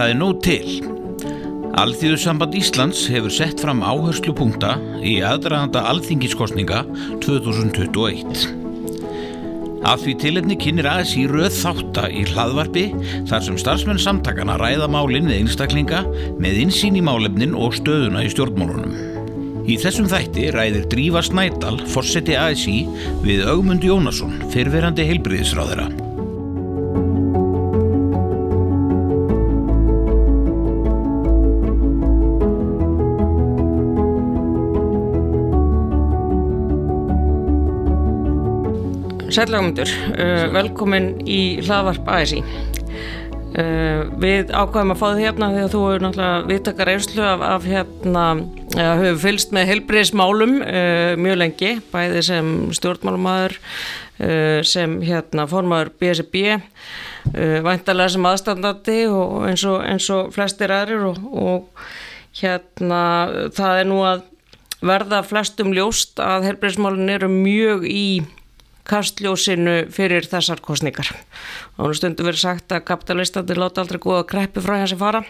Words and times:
Það 0.00 0.10
er 0.14 0.16
nóg 0.16 0.38
til. 0.40 0.68
Alþjóðsamband 1.76 2.54
Íslands 2.56 3.02
hefur 3.12 3.34
sett 3.36 3.60
fram 3.60 3.82
áherslupunkta 3.84 4.70
í 5.04 5.18
aðdraðanda 5.28 5.82
alþingiskostninga 5.90 6.78
2021. 7.20 8.46
Af 9.84 10.00
því 10.00 10.16
tilefni 10.24 10.56
kynir 10.56 10.88
aðeins 10.88 11.12
í 11.20 11.26
röð 11.28 11.52
þátta 11.58 12.06
í 12.16 12.24
hlaðvarpi 12.32 12.86
þar 13.28 13.44
sem 13.44 13.60
starfsmenn 13.60 14.00
samtakana 14.00 14.56
ræða 14.62 14.88
málinn 14.88 15.28
við 15.28 15.42
einstaklinga 15.42 16.06
með 16.40 16.64
insýn 16.64 16.96
í 16.96 17.04
málefnin 17.04 17.52
og 17.52 17.76
stöðuna 17.76 18.24
í 18.24 18.32
stjórnmálunum. 18.32 18.96
Í 19.68 19.76
þessum 19.84 20.08
þætti 20.08 20.48
ræðir 20.56 20.88
Drífa 20.88 21.28
Snædal, 21.28 21.76
fórseti 21.92 22.40
ASI, 22.40 22.86
við 23.20 23.44
Augmund 23.52 23.84
Jónasson, 23.84 24.46
fyrverandi 24.48 25.12
heilbriðisráðara. 25.12 25.99
Sælagmundur, 39.30 39.90
uh, 40.18 40.48
velkomin 40.50 41.12
í 41.22 41.60
hlaðvarp 41.62 42.08
ASI. 42.10 42.40
Uh, 43.50 44.08
við 44.22 44.50
ákvæðum 44.50 44.94
að 44.94 44.98
fá 44.98 45.04
þið 45.06 45.20
hérna 45.22 45.50
því 45.52 45.60
að 45.62 45.70
þú 45.70 45.82
hefur 45.84 46.02
náttúrulega 46.04 46.48
viðtakar 46.48 46.90
einslu 46.90 47.22
af, 47.26 47.44
af 47.46 47.68
hérna, 47.70 48.24
eða 48.74 48.96
hefur 49.00 49.20
fylst 49.22 49.54
með 49.54 49.70
heilbriðismálum 49.70 50.56
uh, 50.64 51.12
mjög 51.22 51.38
lengi, 51.44 51.70
bæði 51.92 52.24
sem 52.26 52.50
stjórnmálumæður, 52.78 53.54
uh, 53.58 54.58
sem 54.66 54.98
hérna 55.06 55.46
formaður 55.50 55.92
BSB, 56.02 56.42
uh, 56.56 57.60
væntalega 57.68 58.14
sem 58.16 58.28
aðstandandi 58.32 58.98
og 59.14 59.46
eins 59.52 59.66
og, 59.70 59.78
eins 59.86 60.10
og 60.14 60.34
flestir 60.34 60.74
aðrir 60.74 61.06
og, 61.12 61.22
og 61.30 61.86
hérna 62.40 63.04
það 63.54 63.84
er 63.84 63.90
nú 63.90 64.02
að 64.06 64.26
verða 64.82 65.22
flestum 65.26 65.74
ljóst 65.76 66.18
að 66.24 66.50
heilbriðismálun 66.50 67.14
eru 67.14 67.30
mjög 67.30 67.86
í 67.86 68.04
kastljósinu 68.90 69.76
fyrir 69.94 70.26
þessar 70.26 70.62
kostningar. 70.64 71.12
Og 71.78 71.94
stundu 71.98 72.26
verið 72.26 72.42
sagt 72.42 72.74
að 72.74 72.86
kapitalistandi 72.90 73.56
láta 73.58 73.84
aldrei 73.84 74.00
góða 74.02 74.26
kreppi 74.32 74.64
frá 74.64 74.80
hans 74.80 74.96
að 74.96 75.04
fara 75.04 75.22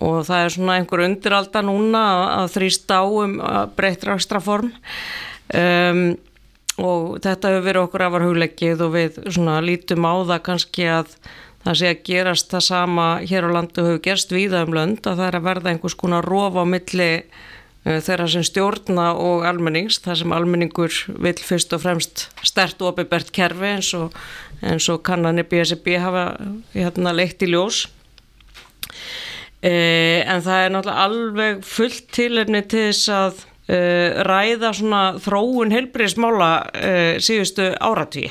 og 0.00 0.22
það 0.24 0.44
er 0.44 0.54
svona 0.54 0.76
einhver 0.78 1.04
undiralda 1.04 1.62
núna 1.66 2.02
að 2.40 2.50
þrýst 2.56 2.92
á 2.92 3.02
um 3.04 3.36
breytra 3.76 4.16
ekstra 4.16 4.40
form 4.40 4.72
um, 5.52 6.02
og 6.80 7.18
þetta 7.20 7.52
hefur 7.52 7.66
verið 7.66 7.84
okkur 7.84 8.04
afar 8.06 8.26
hugleggið 8.26 8.84
og 8.86 8.94
við 8.96 9.18
svona 9.28 9.60
lítum 9.64 10.06
á 10.08 10.14
það 10.32 10.44
kannski 10.48 10.88
að 10.88 11.16
það 11.62 11.78
sé 11.78 11.90
að 11.92 12.04
gerast 12.08 12.52
það 12.52 12.64
sama 12.66 13.08
hér 13.20 13.48
á 13.52 13.54
landu 13.58 13.84
hefur 13.86 14.04
gerst 14.06 14.32
víða 14.32 14.64
um 14.66 14.76
lönd 14.78 15.04
að 15.04 15.20
það 15.20 15.26
er 15.28 15.38
að 15.38 15.48
verða 15.50 15.74
einhvers 15.74 15.98
konar 16.00 16.26
rof 16.26 16.56
á 16.56 16.64
milli 16.64 17.10
þeirra 17.82 18.28
sem 18.30 18.44
stjórna 18.46 19.08
og 19.18 19.46
almennings, 19.46 19.98
þar 20.04 20.20
sem 20.20 20.34
almenningur 20.34 20.94
vil 21.24 21.42
fyrst 21.42 21.72
og 21.74 21.82
fremst 21.82 22.28
stert 22.46 22.82
og 22.82 22.92
opibert 22.92 23.32
kerfi 23.34 23.72
eins 23.74 23.90
og, 23.98 24.14
og 24.62 25.02
kannanir 25.06 25.48
BSB 25.50 25.96
hafa 26.02 26.28
hérna, 26.76 27.14
leitt 27.16 27.42
í 27.42 27.50
ljós. 27.50 27.88
E, 29.62 29.72
en 30.26 30.42
það 30.42 30.60
er 30.60 30.72
náttúrulega 30.74 31.08
alveg 31.08 31.66
fullt 31.66 32.06
tilefni 32.14 32.62
til 32.70 32.86
þess 32.90 33.10
að 33.14 33.42
e, 33.66 33.82
ræða 34.30 34.72
svona 34.78 35.02
þróun 35.22 35.74
heilbriðismála 35.74 36.52
e, 36.74 36.94
síðustu 37.22 37.68
áratví 37.82 38.28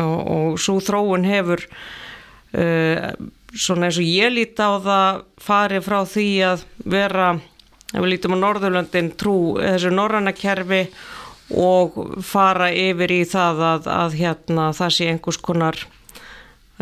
og, 0.00 0.18
og 0.24 0.60
svo 0.60 0.80
þróun 0.84 1.28
hefur 1.28 1.68
svona 2.54 3.88
eins 3.88 3.96
og 3.98 4.06
ég 4.06 4.30
líti 4.30 4.62
á 4.62 4.78
það 4.78 5.16
farið 5.42 5.80
frá 5.88 5.96
því 6.06 6.28
að 6.46 6.60
vera 6.86 7.32
ef 7.94 8.02
við 8.02 8.10
lítum 8.10 8.36
á 8.36 8.42
Norðurlöndin 8.42 9.12
trú 9.18 9.36
þessu 9.60 9.94
norrannakerfi 9.94 10.82
og 11.54 11.96
fara 12.24 12.70
yfir 12.74 13.12
í 13.14 13.22
það 13.28 13.64
að, 13.70 13.90
að 13.94 14.20
hérna, 14.20 14.68
það 14.76 14.94
sé 14.96 15.10
einhvers 15.12 15.40
konar 15.44 15.80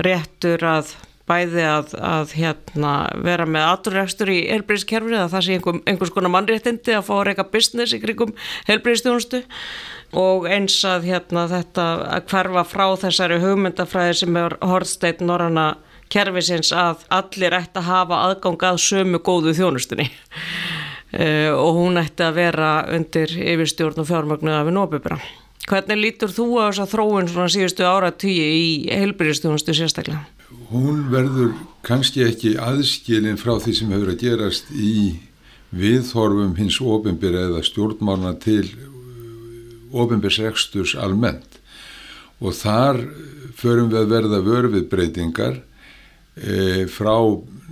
réttur 0.00 0.62
að 0.64 0.94
bæði 1.28 1.64
að, 1.66 1.92
að 2.02 2.34
hérna, 2.38 2.92
vera 3.24 3.46
með 3.46 3.66
aturrekstur 3.68 4.30
í 4.32 4.38
helbriðskerfni 4.50 5.18
að 5.20 5.34
það 5.34 5.44
sé 5.46 5.56
einhver, 5.56 5.80
einhvers 5.88 6.12
konar 6.14 6.32
mannréttindi 6.34 6.96
að 6.96 7.06
fá 7.08 7.12
að 7.18 7.24
reyka 7.28 7.46
business 7.52 7.94
í 7.94 8.00
krigum 8.02 8.34
helbriðstjónustu 8.70 9.42
og 10.18 10.48
eins 10.50 10.76
að 10.88 11.08
hérna, 11.12 11.46
þetta 11.50 11.86
að 12.18 12.26
hverfa 12.32 12.66
frá 12.68 12.86
þessari 13.04 13.40
hugmyndafræði 13.42 14.18
sem 14.22 14.40
er 14.42 14.58
hortsteit 14.60 15.22
norranna 15.24 15.72
kerfisins 16.12 16.72
að 16.76 17.06
allir 17.12 17.56
ætti 17.56 17.80
að 17.80 17.88
hafa 17.88 18.22
aðgang 18.28 18.66
að 18.68 18.82
sömu 18.84 19.22
góðu 19.24 19.54
þjónustunni 19.56 20.10
Uh, 21.12 21.52
og 21.52 21.76
hún 21.76 22.00
ætti 22.00 22.24
að 22.24 22.38
vera 22.40 22.68
undir 22.88 23.32
yfirstjórn 23.36 24.00
og 24.00 24.08
fjármagnu 24.08 24.52
af 24.56 24.70
Nóbibra. 24.72 25.18
Hvernig 25.68 25.98
lítur 26.00 26.32
þú 26.32 26.46
á 26.58 26.72
þess 26.72 26.82
að 26.86 26.94
þróun 26.94 27.28
svona 27.30 27.50
síðustu 27.52 27.84
ára 27.84 28.08
tíu 28.16 28.46
í 28.48 28.88
heilbyrjastjónustu 28.90 29.74
sérstaklega? 29.76 30.24
Hún 30.72 31.04
verður 31.12 31.52
kannski 31.86 32.24
ekki 32.24 32.56
aðskilin 32.56 33.38
frá 33.40 33.58
því 33.60 33.74
sem 33.76 33.92
hefur 33.92 34.14
að 34.14 34.24
gerast 34.24 34.72
í 34.72 35.20
viðhorfum 35.72 36.56
hins 36.56 36.80
ofinbyrja 36.80 37.46
eða 37.50 37.62
stjórnmálna 37.68 38.32
til 38.42 38.64
ofinbyrgsreksturs 39.92 40.96
almennt 40.96 41.60
og 42.42 42.56
þar 42.58 43.02
förum 43.58 43.92
við 43.92 44.00
að 44.00 44.12
verða 44.16 44.40
vörfið 44.44 44.88
breytingar 44.90 45.60
e, 46.36 46.88
frá 46.90 47.14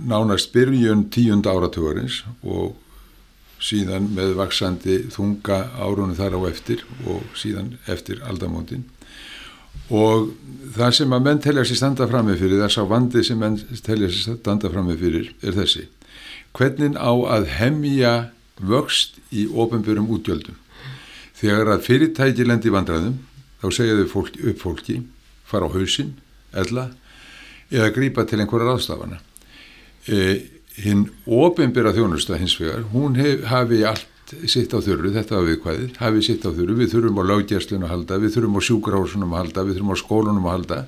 nánast 0.01 0.53
byrjun 0.53 1.07
tíund 1.13 1.49
áratugurins 1.49 2.21
og 2.41 2.77
síðan 3.61 4.09
með 4.15 4.33
vaksandi 4.39 4.97
þunga 5.13 5.59
árunni 5.77 6.17
þar 6.17 6.37
á 6.37 6.41
eftir 6.49 6.83
og 7.05 7.23
síðan 7.37 7.75
eftir 7.91 8.21
aldamótin. 8.27 8.87
Og 9.91 10.31
það 10.75 10.93
sem 10.97 11.13
að 11.13 11.25
menn 11.27 11.41
telja 11.43 11.65
sér 11.67 11.79
standa 11.81 12.07
fram 12.09 12.29
með 12.29 12.43
fyrir, 12.43 12.61
þess 12.63 12.81
að 12.81 12.91
vandi 12.91 13.23
sem 13.27 13.39
menn 13.39 13.57
telja 13.85 14.09
sér 14.11 14.37
standa 14.39 14.71
fram 14.71 14.87
með 14.89 15.03
fyrir 15.05 15.31
er 15.43 15.57
þessi. 15.57 15.87
Hvernig 16.57 16.97
á 16.99 17.11
að 17.37 17.49
hemja 17.59 18.13
vöxt 18.59 19.19
í 19.31 19.47
ofenbjörnum 19.47 20.09
útgjöldum? 20.15 20.57
Þegar 21.37 21.75
að 21.75 21.85
fyrirtæki 21.87 22.45
lendi 22.45 22.71
vandræðum 22.73 23.19
þá 23.61 23.67
segja 23.73 23.99
þau 24.01 24.09
fólk, 24.11 24.39
upp 24.41 24.61
fólki 24.61 25.01
fara 25.47 25.67
á 25.67 25.73
hausin, 25.73 26.15
eðla 26.55 26.89
eða 27.71 27.91
grípa 27.95 28.25
til 28.27 28.41
einhverja 28.41 28.71
ráðstafana. 28.71 29.21
Eða 30.07 30.60
hinn 30.81 31.07
ofinbera 31.25 31.93
þjónusta 31.95 32.39
hins 32.39 32.57
vegar, 32.59 32.85
hún 32.93 33.17
hef, 33.19 33.45
hafi 33.51 33.83
allt 33.87 34.07
sitt 34.47 34.71
á 34.71 34.79
þurru, 34.79 35.11
þetta 35.13 35.37
var 35.37 35.49
viðkvæðið, 35.49 35.97
hafi 35.99 36.23
sitt 36.25 36.45
á 36.47 36.49
þurru, 36.51 36.77
við 36.79 36.93
þurfum 36.93 37.19
á 37.19 37.23
lággjærstunum 37.31 37.87
að 37.87 37.93
halda, 37.95 38.19
við 38.21 38.37
þurfum 38.37 38.55
á 38.57 38.61
sjúkrásunum 38.67 39.33
að 39.33 39.41
halda, 39.41 39.65
við 39.67 39.77
þurfum 39.77 39.91
á 39.91 39.97
skólunum 40.01 40.47
að 40.47 40.55
halda 40.55 40.79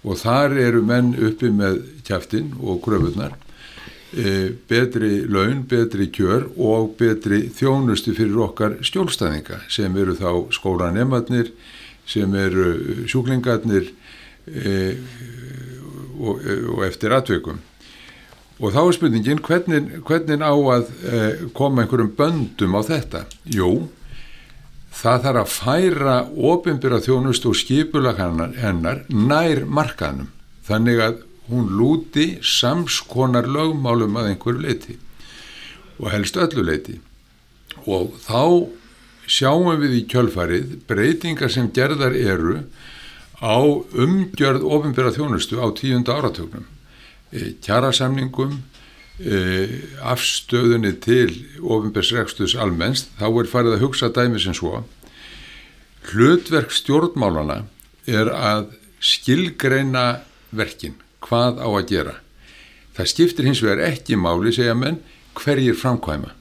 og 0.00 0.18
þar 0.20 0.56
eru 0.58 0.82
menn 0.86 1.12
uppi 1.28 1.52
með 1.54 1.80
kæftin 2.08 2.50
og 2.58 2.80
gröfunar, 2.84 3.36
e, 4.16 4.56
betri 4.70 5.22
laun, 5.28 5.62
betri 5.70 6.08
kjör 6.10 6.48
og 6.56 6.96
betri 6.98 7.44
þjónustu 7.54 8.16
fyrir 8.16 8.42
okkar 8.48 8.78
stjólstæðinga 8.86 9.62
sem 9.70 9.96
eru 10.00 10.16
þá 10.18 10.50
skólanemadnir, 10.56 11.52
sem 12.10 12.34
eru 12.34 13.06
sjúklingarnir 13.06 13.92
e, 14.50 14.76
og, 16.18 16.40
og 16.74 16.86
eftir 16.88 17.14
atveikum. 17.14 17.60
Og 18.60 18.74
þá 18.74 18.80
er 18.82 18.92
spurningin 18.92 19.40
hvernig, 19.40 19.86
hvernig 20.04 20.42
á 20.44 20.52
að 20.52 20.90
eh, 21.08 21.44
koma 21.56 21.82
einhverjum 21.82 22.12
böndum 22.16 22.76
á 22.76 22.80
þetta? 22.84 23.22
Jú, 23.48 23.88
það 24.92 25.22
þarf 25.24 25.40
að 25.40 25.54
færa 25.54 26.16
ofinbyrra 26.52 26.98
þjónust 27.00 27.46
og 27.48 27.56
skipulag 27.56 28.20
hennar 28.20 29.06
nær 29.08 29.62
markanum. 29.64 30.28
Þannig 30.68 31.00
að 31.06 31.22
hún 31.48 31.70
lúti 31.78 32.26
samskonar 32.44 33.48
lögmálum 33.48 34.18
að 34.20 34.34
einhverju 34.34 34.66
leiti 34.66 34.98
og 36.00 36.10
helst 36.12 36.36
öllu 36.40 36.64
leiti. 36.64 36.98
Og 37.88 38.12
þá 38.26 38.68
sjáum 39.30 39.72
við 39.80 39.96
í 40.02 40.02
kjölfarið 40.10 40.76
breytingar 40.90 41.52
sem 41.52 41.72
gerðar 41.72 42.12
eru 42.12 42.58
á 43.40 43.56
umgjörð 43.56 44.68
ofinbyrra 44.68 45.14
þjónustu 45.16 45.56
á 45.64 45.66
tíunda 45.72 46.18
áratögnum 46.20 46.68
kjarasamningum 47.64 48.58
afstöðunni 50.00 50.94
til 51.04 51.34
ofinbærsrekstus 51.60 52.54
almennst 52.56 53.10
þá 53.18 53.26
er 53.28 53.50
farið 53.52 53.74
að 53.76 53.82
hugsa 53.84 54.08
dæmi 54.16 54.40
sem 54.40 54.54
svo 54.56 54.80
hlutverk 56.08 56.72
stjórnmálana 56.72 57.62
er 58.08 58.30
að 58.32 58.72
skilgreina 59.00 60.22
verkin 60.50 60.96
hvað 61.24 61.60
á 61.60 61.68
að 61.68 61.86
gera. 61.92 62.14
Það 62.96 63.10
skiptir 63.12 63.48
hins 63.48 63.62
vegar 63.64 63.82
ekki 63.90 64.18
máli 64.18 64.52
segja 64.54 64.74
menn 64.74 65.00
hverjir 65.36 65.76
framkvæma. 65.78 66.32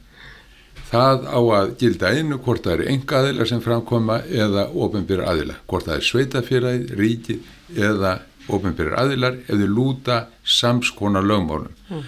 Það 0.89 1.27
á 1.29 1.39
að 1.59 1.73
gilda 1.77 2.13
einu 2.15 2.39
hvort 2.41 2.63
það 2.65 2.79
eru 2.79 2.87
enga 2.93 3.19
aðila 3.19 3.45
sem 3.45 3.61
framkvæma 3.61 4.21
eða 4.25 4.65
ofinbæra 4.73 5.27
aðila 5.29 5.59
hvort 5.69 5.85
það 5.85 5.99
er 5.99 6.07
sveitafélagið, 6.07 6.95
ríkið 6.97 7.77
eða 7.77 8.15
ofinbærir 8.55 8.97
aðilar 8.99 9.39
ef 9.45 9.55
þau 9.55 9.69
lúta 9.69 10.19
samskona 10.43 11.21
lögmálum 11.25 11.73
mm. 11.89 12.05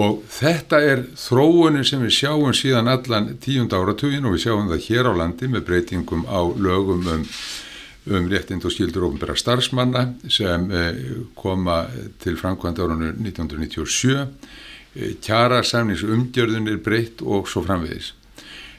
og 0.00 0.24
þetta 0.32 0.80
er 0.84 1.04
þróunin 1.20 1.86
sem 1.86 2.02
við 2.04 2.16
sjáum 2.20 2.56
síðan 2.56 2.90
allan 2.92 3.32
tíund 3.42 3.76
áratugin 3.76 4.26
og 4.26 4.36
við 4.36 4.46
sjáum 4.46 4.68
það 4.72 4.84
hér 4.88 5.10
á 5.10 5.12
landi 5.22 5.50
með 5.52 5.66
breytingum 5.70 6.26
á 6.28 6.40
lögum 6.42 7.06
um, 7.14 7.24
um 8.06 8.28
réttind 8.30 8.66
og 8.66 8.74
skildur 8.74 9.08
ofnbæra 9.08 9.38
starfsmanna 9.38 10.06
sem 10.30 10.70
eh, 10.70 11.02
koma 11.38 11.84
til 12.22 12.38
framkvæmda 12.38 12.86
árunnu 12.86 13.10
1997 13.16 14.14
eh, 14.20 15.16
kjara 15.22 15.64
samningsumgjörðun 15.66 16.70
er 16.70 16.78
breytt 16.82 17.24
og 17.24 17.50
svo 17.50 17.64
framvegis 17.66 18.12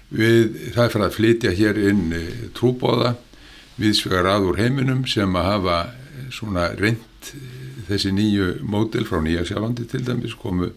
við, 0.10 0.72
það 0.76 0.84
er 0.84 0.92
fyrir 0.94 1.08
að 1.08 1.16
flytja 1.18 1.56
hér 1.58 1.80
inn 1.90 2.04
eh, 2.16 2.44
trúbóða 2.56 3.16
viðsvegar 3.78 4.30
að 4.32 4.52
úr 4.52 4.62
heiminum 4.62 5.04
sem 5.10 5.36
að 5.38 5.50
hafa 5.52 5.78
svona 6.34 6.70
reynd 6.78 7.32
eh, 7.32 7.84
þessi 7.90 8.14
nýju 8.16 8.48
mótil 8.68 9.08
frá 9.08 9.22
Nýja 9.24 9.46
Sjálfandi 9.48 9.88
til 9.90 10.04
dæmis 10.06 10.36
komu 10.38 10.72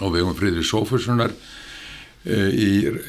á 0.00 0.04
vegum 0.12 0.36
Fridri 0.36 0.64
Sófurssonar 0.66 1.32
uh, 1.32 2.50
í 2.52 2.70
uh, 2.90 3.00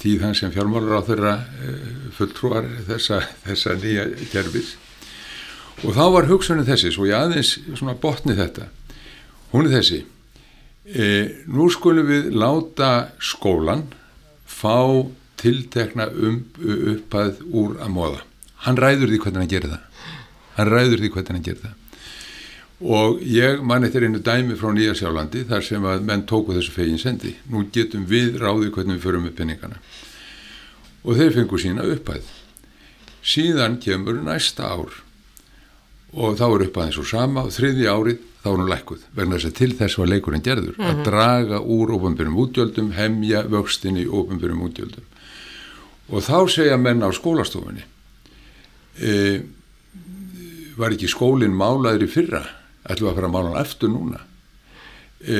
tíð 0.00 0.24
hans 0.26 0.42
sem 0.42 0.50
fjármálar 0.50 0.98
á 0.98 1.06
þeirra 1.06 1.34
uh, 1.38 1.82
fulltrúar 2.16 2.66
þessa, 2.88 3.20
þessa 3.44 3.76
nýja 3.78 4.08
kerfis. 4.32 4.74
Og 5.86 5.94
þá 5.94 6.04
var 6.16 6.26
hugsunin 6.26 6.66
þessi 6.66 6.90
svo 6.90 7.06
ég 7.06 7.14
aðeins 7.14 7.54
svona 7.78 7.94
botni 7.94 8.34
þetta. 8.34 8.66
Hún 9.52 9.68
er 9.68 9.78
þessi 9.78 10.04
nú 11.52 11.66
skulum 11.68 12.06
við 12.08 12.30
láta 12.32 13.10
skólan 13.20 13.82
fá 14.48 15.04
tiltekna 15.38 16.08
um, 16.08 16.40
uppað 16.64 17.42
úr 17.52 17.76
að 17.76 17.92
móða 17.92 18.22
hann 18.66 18.78
ræður 18.80 19.12
því 19.12 19.20
hvernig 19.22 19.42
hann 19.42 19.52
gerir 19.52 19.74
það 19.74 19.87
hann 20.58 20.72
ræður 20.72 21.02
því 21.02 21.12
hvernig 21.14 21.36
hann 21.36 21.46
gerir 21.46 21.62
það. 21.62 21.76
Og 22.78 23.22
ég 23.26 23.62
man 23.66 23.86
eftir 23.86 24.04
einu 24.06 24.20
dæmi 24.22 24.54
frá 24.58 24.70
Nýja 24.70 24.94
Sjálandi 24.94 25.42
þar 25.48 25.64
sem 25.66 25.86
að 25.90 26.04
menn 26.06 26.26
tóku 26.30 26.54
þessu 26.54 26.74
fegin 26.76 27.00
sendi. 27.02 27.32
Nú 27.50 27.64
getum 27.74 28.04
við 28.06 28.38
ráðið 28.38 28.70
hvernig 28.76 28.98
við 28.98 29.06
förum 29.06 29.26
með 29.26 29.34
penningana 29.40 29.80
og 31.08 31.16
þeir 31.18 31.34
fengu 31.34 31.58
sína 31.60 31.86
upphæð. 31.88 32.26
Síðan 33.24 33.78
kemur 33.82 34.18
næsta 34.24 34.68
ár. 34.68 35.02
Og 36.12 36.38
þá 36.38 36.46
er 36.48 36.64
upphæðin 36.68 36.94
svo 36.96 37.04
sama 37.08 37.44
og 37.46 37.54
þriði 37.54 37.88
árið 37.90 38.24
þá 38.38 38.48
er 38.50 38.56
hún 38.56 38.70
lækuð 38.70 39.04
vegna 39.16 39.36
þess 39.36 39.50
að 39.50 39.58
til 39.58 39.70
þess 39.78 39.98
var 39.98 40.10
leikurinn 40.12 40.44
gerður. 40.44 40.74
Mm 40.78 40.84
-hmm. 40.84 41.00
að 41.00 41.04
draga 41.04 41.60
úr 41.60 41.92
ofanbyrjum 41.96 42.40
útgjöldum 42.44 42.92
hemja 42.96 43.42
vöxtin 43.50 43.98
í 43.98 44.06
ofanbyrjum 44.06 44.64
útgjöldum. 44.68 45.06
Og 46.08 46.22
þá 46.22 46.48
segja 46.48 46.76
menn 46.76 47.02
á 47.04 47.10
skólastofunni 47.12 47.84
e, 49.00 49.42
var 50.78 50.94
ekki 50.94 51.10
skólinn 51.10 51.56
málaður 51.58 52.06
í 52.06 52.10
fyrra? 52.12 52.44
Ætlum 52.88 53.08
við 53.08 53.12
að 53.12 53.18
fara 53.18 53.30
að 53.30 53.34
mála 53.34 53.52
hann 53.52 53.64
eftir 53.64 53.92
núna? 53.92 54.22
E, 55.18 55.38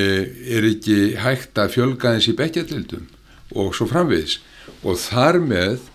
er 0.58 0.66
ekki 0.68 0.98
hægt 1.22 1.60
að 1.60 1.74
fjölga 1.76 2.16
þessi 2.16 2.34
bekkjatildum 2.38 3.06
og 3.56 3.72
svo 3.76 3.86
framvegis? 3.90 4.40
Og 4.84 4.98
þar 5.00 5.40
með 5.42 5.88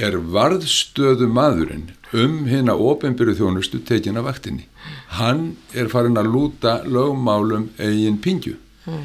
er 0.00 0.16
varðstöðu 0.18 1.28
maðurinn 1.30 1.90
um 2.14 2.44
hérna 2.48 2.74
ofinbyrju 2.78 3.36
þjónustu 3.40 3.80
tekin 3.86 4.18
af 4.18 4.28
vaktinni. 4.28 4.66
Hann 5.18 5.54
er 5.74 5.90
farin 5.92 6.18
að 6.18 6.30
lúta 6.34 6.80
lögmálum 6.86 7.68
eigin 7.78 8.18
pingju 8.22 8.56
mm. 8.86 9.04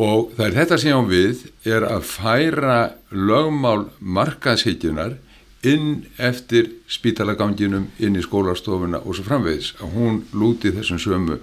og 0.00 0.32
það 0.36 0.46
er 0.46 0.56
þetta 0.58 0.78
sem 0.80 1.08
við 1.08 1.44
er 1.68 1.86
að 1.88 2.08
færa 2.08 2.78
lögmál 3.12 3.86
markaðshyggjunar 4.00 5.18
inn 5.64 6.04
eftir 6.20 6.70
spítalaganginum 6.90 7.88
inn 7.98 8.16
í 8.18 8.22
skólastofuna 8.24 9.00
og 9.02 9.16
svo 9.16 9.26
framvegis 9.26 9.74
að 9.80 9.94
hún 9.96 10.22
lúti 10.36 10.72
þessum 10.74 11.00
sömu, 11.00 11.38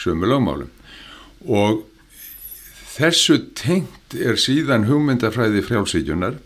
sömu 0.00 0.28
lögmálum. 0.28 0.72
Og 1.46 1.84
þessu 2.96 3.38
tengt 3.56 4.16
er 4.16 4.38
síðan 4.40 4.86
hugmyndafræði 4.88 5.64
frjálsíkjunar 5.64 6.38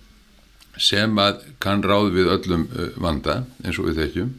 sem 0.80 1.18
að 1.20 1.42
kann 1.62 1.82
ráð 1.84 2.14
við 2.14 2.30
öllum 2.36 2.68
uh, 2.70 2.92
vanda 3.00 3.42
eins 3.64 3.80
og 3.80 3.90
við 3.90 4.00
þekkjum. 4.04 4.30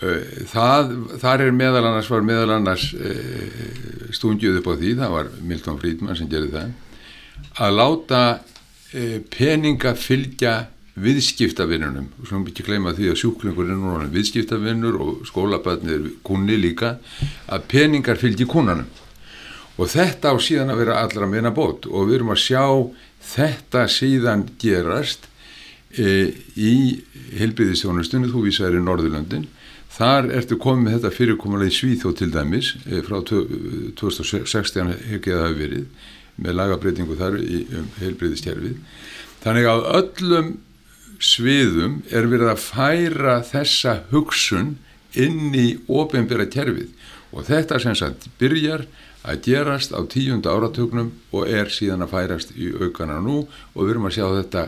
Uh, 0.00 0.22
það, 0.52 0.94
þar 1.22 1.44
er 1.46 1.56
meðal 1.56 1.84
annars 1.84 2.10
var 2.12 2.26
meðal 2.26 2.56
annars 2.56 2.88
uh, 2.94 4.10
stungjuð 4.16 4.60
upp 4.62 4.70
á 4.70 4.74
því, 4.74 4.96
það 5.02 5.16
var 5.18 5.32
Milton 5.42 5.80
Friedman 5.82 6.18
sem 6.18 6.30
gerði 6.30 6.54
það 6.56 6.82
að 7.60 7.74
láta 7.76 8.20
peninga 9.32 9.90
fylgja 9.98 10.52
viðskiptavinnunum 10.96 12.08
svo 12.24 12.40
ekki 12.40 12.64
gleyma 12.64 12.94
því 12.96 13.10
að 13.12 13.18
sjúklingur 13.20 13.68
er 13.68 13.80
núna 13.80 14.06
viðskiptavinnur 14.12 14.96
og 15.02 15.26
skólaböðnir 15.28 15.98
er 15.98 16.06
kunni 16.24 16.56
líka 16.56 16.96
að 17.52 17.66
peningar 17.72 18.20
fylgji 18.20 18.48
kunnanum 18.48 18.88
og 19.76 19.90
þetta 19.92 20.32
á 20.32 20.36
síðan 20.40 20.72
að 20.72 20.80
vera 20.84 21.00
allra 21.02 21.28
meina 21.28 21.52
bót. 21.52 21.84
Og 21.84 22.08
við 22.08 22.20
erum 22.20 22.32
að 22.32 22.42
sjá 22.46 22.64
þetta 23.34 23.84
síðan 23.92 24.46
gerast 24.60 25.28
e, 25.92 26.32
í 26.56 27.04
helbiðistjónustunni, 27.36 28.30
þú 28.32 28.46
vísaður 28.46 28.80
í 28.80 28.84
Norðurlöndin. 28.86 29.46
Þar 29.96 30.30
ertu 30.38 30.56
komið 30.60 30.86
með 30.86 30.96
þetta 30.96 31.16
fyrirkomulega 31.16 31.72
í 31.72 31.76
Svíþó 31.76 32.12
til 32.16 32.30
dæmis 32.32 32.72
e, 32.86 33.02
frá 33.04 33.20
2016 33.20 34.94
hefði 35.12 35.36
það 35.36 35.60
verið 35.60 36.06
með 36.36 36.58
lagabreitingu 36.58 37.16
þar 37.16 37.38
í 37.40 37.62
um, 37.72 37.86
helbiðistjærfið 38.00 38.80
þannig 39.44 39.68
að 39.70 39.86
öllum 39.98 40.50
sviðum 41.22 42.00
er 42.10 42.28
verið 42.30 42.52
að 42.52 42.62
færa 42.62 43.36
þessa 43.46 44.00
hugsun 44.12 44.76
inn 45.16 45.54
í 45.56 45.68
ofinbæra 45.88 46.48
kerfið 46.52 46.92
og 47.32 47.46
þetta 47.48 47.80
sem 47.82 47.96
sagt 47.98 48.28
byrjar 48.40 48.86
að 49.26 49.42
gerast 49.48 49.94
á 49.96 50.00
tíunda 50.06 50.54
áratögnum 50.54 51.12
og 51.34 51.48
er 51.50 51.70
síðan 51.72 52.06
að 52.06 52.12
færast 52.14 52.52
í 52.54 52.70
aukana 52.70 53.18
nú 53.22 53.42
og 53.46 53.80
við 53.80 53.94
erum 53.94 54.08
að 54.10 54.18
sjá 54.18 54.26
þetta 54.36 54.66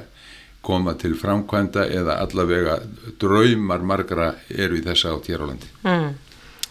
koma 0.68 0.94
til 0.98 1.14
framkvæmda 1.16 1.86
eða 1.94 2.18
allavega 2.24 2.80
draumar 3.20 3.84
margra 3.86 4.32
eru 4.50 4.80
í 4.80 4.82
þessa 4.84 5.14
átt 5.14 5.30
hér 5.30 5.44
á 5.44 5.48
landi. 5.48 5.70
Mm. 5.86 6.16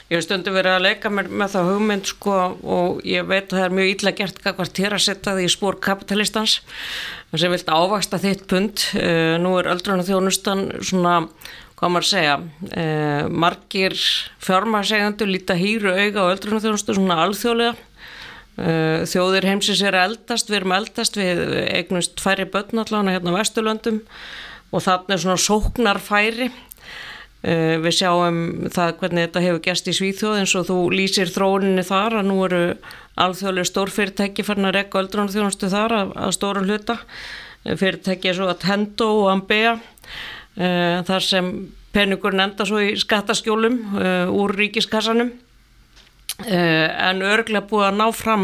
Ég 0.07 0.15
hef 0.15 0.23
stundu 0.23 0.53
verið 0.55 0.77
að 0.77 0.85
leika 0.85 1.09
með, 1.11 1.31
með 1.35 1.49
það 1.51 1.65
hugmynd 1.67 2.05
sko 2.07 2.35
og 2.63 2.99
ég 3.03 3.25
veit 3.27 3.49
að 3.49 3.57
það 3.57 3.63
er 3.65 3.73
mjög 3.75 3.89
illa 3.91 4.11
gert 4.15 4.37
hvað 4.39 4.69
þér 4.77 4.93
að 4.95 5.01
setja 5.03 5.33
því 5.35 5.43
í 5.43 5.49
spór 5.51 5.77
kapitalistans 5.83 6.53
sem 7.33 7.51
vilt 7.51 7.67
ávaksta 7.67 8.19
þitt 8.23 8.45
pund. 8.47 8.85
Uh, 8.95 9.35
nú 9.43 9.57
er 9.59 9.67
öldrun 9.73 9.99
og 9.99 10.07
þjónustan 10.07 10.63
svona, 10.79 11.17
hvað 11.75 11.91
maður 11.91 12.07
segja, 12.07 12.37
uh, 12.39 13.27
margir 13.27 13.97
fjármarsegjandur 14.47 15.27
líta 15.27 15.59
hýru 15.59 15.91
auga 15.91 16.23
á 16.23 16.31
öldrun 16.31 16.55
og 16.61 16.63
þjónustu 16.63 16.95
svona 16.95 17.19
alþjóðlega. 17.25 17.75
Uh, 18.57 19.03
þjóðir 19.11 19.49
heimsins 19.51 19.83
er 19.85 19.99
eldast, 20.05 20.47
við 20.47 20.61
erum 20.61 20.77
eldast, 20.79 21.19
við 21.19 21.43
eignumst 21.67 22.23
færi 22.23 22.47
börn 22.47 22.79
allavega 22.79 23.19
hérna 23.19 23.35
á 23.35 23.37
Vesturlöndum 23.41 23.99
og 24.71 24.87
er 24.87 25.19
svona 25.19 25.35
sóknarfæri 25.39 26.47
við 27.43 27.93
sjáum 27.93 28.37
það 28.73 28.93
hvernig 28.99 29.27
þetta 29.27 29.43
hefur 29.43 29.63
gæst 29.67 29.89
í 29.91 29.93
Svíþjóð 29.95 30.39
eins 30.39 30.53
og 30.57 30.67
þú 30.67 30.77
lýsir 30.93 31.29
þróuninni 31.29 31.83
þar 31.85 32.19
að 32.19 32.29
nú 32.31 32.37
eru 32.47 32.61
alþjóðlega 33.21 33.69
stórfyrirtæki 33.69 34.45
farin 34.45 34.69
að 34.69 34.77
rekka 34.79 35.01
öldrunum 35.03 35.29
þjónustu 35.33 35.69
þar 35.71 35.95
að, 35.99 36.13
að 36.25 36.33
stórum 36.37 36.65
hluta. 36.67 36.97
Uh, 37.63 37.75
fyrirtæki 37.77 38.31
er 38.31 38.39
svo 38.39 38.49
að 38.49 38.63
Tendo 38.65 39.09
og 39.21 39.29
Ambea 39.35 39.75
uh, 39.77 41.05
þar 41.07 41.27
sem 41.27 41.51
peningurinn 41.93 42.47
enda 42.47 42.65
svo 42.67 42.81
í 42.83 42.97
skattaskjólum 42.99 43.77
úr 44.37 44.51
ríkiskassanum. 44.53 45.31
En 46.45 47.23
örglega 47.25 47.65
búið 47.65 47.87
að 47.87 47.95
ná 47.97 48.03
fram 48.13 48.43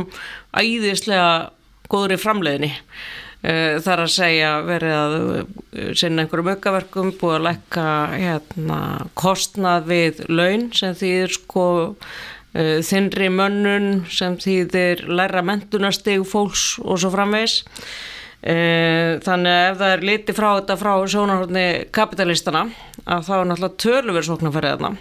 æðislega 0.57 1.51
góður 1.91 2.15
í 2.15 2.17
framleiðinni 2.17 2.71
Eh, 2.73 3.22
þar 3.43 4.05
að 4.05 4.13
segja 4.13 4.51
verið 4.63 4.93
að 4.95 5.15
eh, 5.35 5.89
sinna 6.00 6.23
einhverjum 6.23 6.53
aukaverkum 6.53 7.09
búið 7.19 7.35
að 7.35 7.45
lekka 7.50 7.88
hérna, 8.13 8.79
kostnað 9.19 9.89
við 9.89 10.21
laun 10.31 10.69
sem 10.71 10.95
þýðir 10.95 11.35
sko 11.35 11.65
uh, 11.91 12.79
þinri 12.88 13.27
mönnun 13.33 13.89
sem 14.07 14.39
þýðir 14.39 15.03
læra 15.12 15.43
mentunasteg 15.43 16.23
fólks 16.23 16.77
og 16.79 17.01
svo 17.03 17.12
framvegs 17.12 17.59
uh, 17.67 19.19
þannig 19.27 19.51
að 19.51 19.67
ef 19.67 19.77
það 19.83 19.88
er 19.89 20.07
liti 20.07 20.38
frá 20.39 20.50
þetta 20.53 20.79
frá 20.79 20.93
sjónarhóttni 21.03 21.67
kapitalistana 21.91 22.69
að 23.03 23.27
þá 23.27 23.33
er 23.41 23.51
náttúrulega 23.51 23.81
tölur 23.83 24.29
sóknarferðið 24.29 24.77
þarna. 24.77 24.95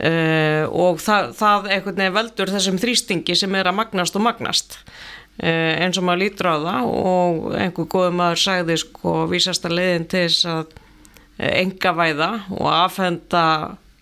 Uh, 0.00 0.64
og 0.72 1.00
það, 1.04 1.34
það 1.36 1.66
einhvern 1.74 1.98
veginn 1.98 2.14
veldur 2.16 2.50
þessum 2.54 2.80
þrýstingi 2.80 3.34
sem 3.36 3.52
er 3.58 3.68
að 3.68 3.82
magnast 3.82 4.16
og 4.16 4.24
magnast. 4.24 4.78
Eh, 4.80 5.19
eins 5.40 5.96
og 5.96 6.04
maður 6.04 6.22
lítur 6.24 6.50
á 6.52 6.56
það 6.60 6.88
og 7.00 7.44
einhver 7.56 7.88
góð 7.88 8.10
maður 8.18 8.40
sagði 8.42 8.76
sko 8.82 9.14
vísast 9.30 9.64
að 9.64 9.76
leiðin 9.78 10.08
til 10.10 10.24
þess 10.26 10.48
að 10.52 10.74
enga 11.40 11.92
eh, 11.92 11.96
væða 11.96 12.30
og 12.58 12.66
aðfenda 12.68 13.44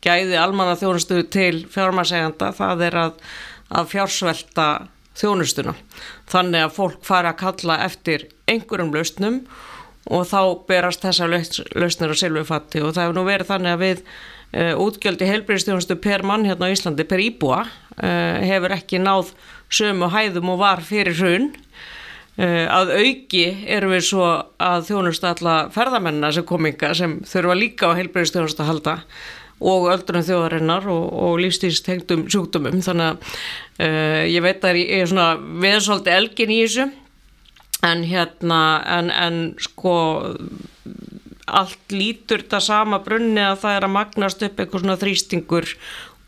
gæði 0.03 0.39
almanna 0.39 0.79
þjónustu 0.79 1.23
til 1.31 1.65
fjármarseganda 1.71 2.51
það 2.57 2.85
er 2.89 2.99
að, 3.05 3.21
að 3.71 3.91
fjársvelta 3.93 4.69
þjónustuna. 5.19 5.75
Þannig 6.31 6.65
að 6.65 6.75
fólk 6.77 7.05
fara 7.07 7.35
að 7.35 7.41
kalla 7.43 7.81
eftir 7.87 8.29
einhverjum 8.51 8.93
lausnum 8.95 9.41
og 10.09 10.25
þá 10.31 10.41
berast 10.69 11.05
þessa 11.05 11.29
lausnir 11.29 12.15
á 12.15 12.17
silvufatti 12.19 12.83
og 12.83 12.95
það 12.97 13.05
hefur 13.05 13.19
nú 13.19 13.25
verið 13.29 13.51
þannig 13.51 13.75
að 13.75 13.83
við 13.83 14.03
uh, 14.03 14.75
útgjöldi 14.87 15.29
heilbyrjastjónustu 15.29 15.99
per 16.03 16.25
mann 16.27 16.47
hérna 16.49 16.71
á 16.71 16.75
Íslandi 16.75 17.07
per 17.07 17.23
íbúa 17.23 17.67
hefur 17.99 18.71
ekki 18.77 19.01
náð 19.03 19.33
sömu 19.71 20.11
hæðum 20.13 20.55
og 20.55 20.63
var 20.63 20.85
fyrir 20.85 21.17
hrun. 21.19 21.51
Uh, 22.39 22.67
að 22.71 22.95
auki 23.01 23.45
erum 23.67 23.97
við 23.97 24.05
svo 24.13 24.29
að 24.63 24.87
þjónustu 24.93 25.27
alla 25.27 25.57
ferðamennina 25.75 26.31
sem 26.37 26.47
kominga 26.47 26.93
sem 26.95 27.19
þurfa 27.27 27.57
líka 27.59 27.91
á 27.91 27.99
heilbreyðstjónustu 27.99 28.63
að 28.63 28.71
halda 28.71 28.95
og 29.59 29.89
öldrun 29.91 30.23
þjóðarinnar 30.23 30.87
og, 30.87 31.07
og 31.19 31.41
lífstíðstengdum 31.43 32.29
sjúkdumum 32.31 32.79
þannig 32.85 33.09
að 33.09 33.33
uh, 33.83 34.23
ég 34.31 34.45
veit 34.45 34.63
að 34.63 34.79
ég 34.85 35.03
er 35.03 35.11
svona 35.11 35.33
veðsóldi 35.65 36.15
elgin 36.15 36.55
í 36.55 36.61
þessu 36.63 36.87
en 37.89 38.05
hérna 38.07 38.61
en, 38.99 39.11
en 39.11 39.41
sko 39.63 39.97
allt 41.49 41.95
lítur 41.95 42.43
þetta 42.43 42.61
sama 42.63 43.01
brunni 43.05 43.43
að 43.43 43.63
það 43.63 43.77
er 43.77 43.87
að 43.87 43.95
magnast 43.95 44.43
upp 44.45 44.61
eitthvað 44.61 44.85
svona 44.85 44.99
þrýstingur 45.01 45.71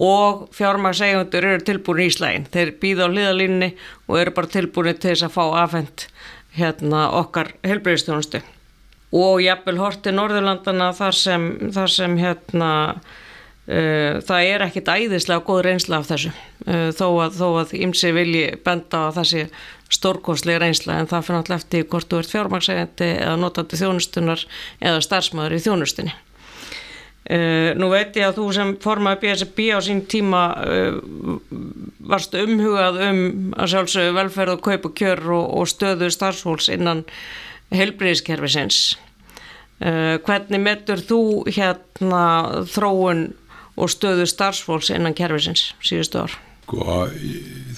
og 0.00 0.46
fjármagsegundur 0.56 1.44
eru 1.44 1.64
tilbúin 1.64 2.06
í 2.06 2.08
Íslægin. 2.08 2.46
Þeir 2.52 2.72
býða 2.80 3.08
á 3.08 3.12
hliðalínni 3.12 3.74
og 4.08 4.20
eru 4.22 4.32
bara 4.36 4.48
tilbúin 4.54 4.96
til 4.96 5.12
þess 5.12 5.26
að 5.26 5.34
fá 5.34 5.42
afhengt 5.60 6.06
hérna, 6.56 7.10
okkar 7.20 7.52
helbreyðstjónustu. 7.66 8.40
Og 9.12 9.42
jafnvel 9.44 9.76
horti 9.80 10.14
Norðurlandana 10.14 10.92
þar 10.96 11.18
sem, 11.18 11.44
þar 11.74 11.92
sem 11.92 12.14
hérna, 12.16 12.70
uh, 13.68 14.22
það 14.24 14.46
er 14.54 14.64
ekkit 14.68 14.88
æðislega 14.88 15.44
góð 15.44 15.60
reynsla 15.66 16.00
af 16.00 16.08
þessu. 16.08 16.32
Uh, 16.64 16.88
þó 16.96 17.06
að, 17.26 17.36
þó 17.36 17.46
að 17.60 17.76
ymsi 17.82 18.14
vilji 18.16 18.46
benda 18.64 19.04
á 19.04 19.16
þessi 19.20 19.44
stórkostlega 19.90 20.62
reynsla 20.62 21.00
en 21.00 21.10
það 21.10 21.26
fyrir 21.26 21.40
alltaf 21.42 21.60
eftir 21.60 21.86
hvort 21.90 22.08
þú 22.08 22.22
ert 22.22 22.32
fjármagsegandi 22.32 23.12
eða 23.18 23.38
notandi 23.42 23.78
þjónustunar 23.80 24.48
eða 24.78 25.04
starfsmæður 25.04 25.58
í 25.58 25.62
þjónustinni. 25.66 26.18
Uh, 27.30 27.70
nú 27.78 27.86
veit 27.92 28.16
ég 28.18 28.26
að 28.26 28.40
þú 28.40 28.44
sem 28.56 28.70
formaði 28.82 29.20
BSB 29.22 29.68
á 29.70 29.78
sín 29.86 30.00
tíma 30.10 30.40
uh, 30.66 30.96
varst 32.10 32.34
umhugað 32.34 32.98
um 33.06 33.20
að 33.54 33.70
sjálfsögðu 33.70 34.16
velferð 34.16 34.54
og 34.56 34.64
kaup 34.66 34.88
og 34.88 34.96
kjör 34.98 35.22
og, 35.36 35.44
og 35.60 35.70
stöðu 35.70 36.08
starfsfólks 36.10 36.66
innan 36.74 37.04
helbriðiskerfisins. 37.70 38.80
Uh, 39.78 40.18
hvernig 40.26 40.64
metur 40.64 40.98
þú 41.06 41.22
hérna 41.46 42.24
þróun 42.66 43.28
og 43.78 43.94
stöðu 43.94 44.26
starfsfólks 44.26 44.90
innan 44.90 45.14
kerfisins 45.14 45.68
síðustu 45.86 46.24
ár? 46.24 46.38
Sko, 46.66 47.02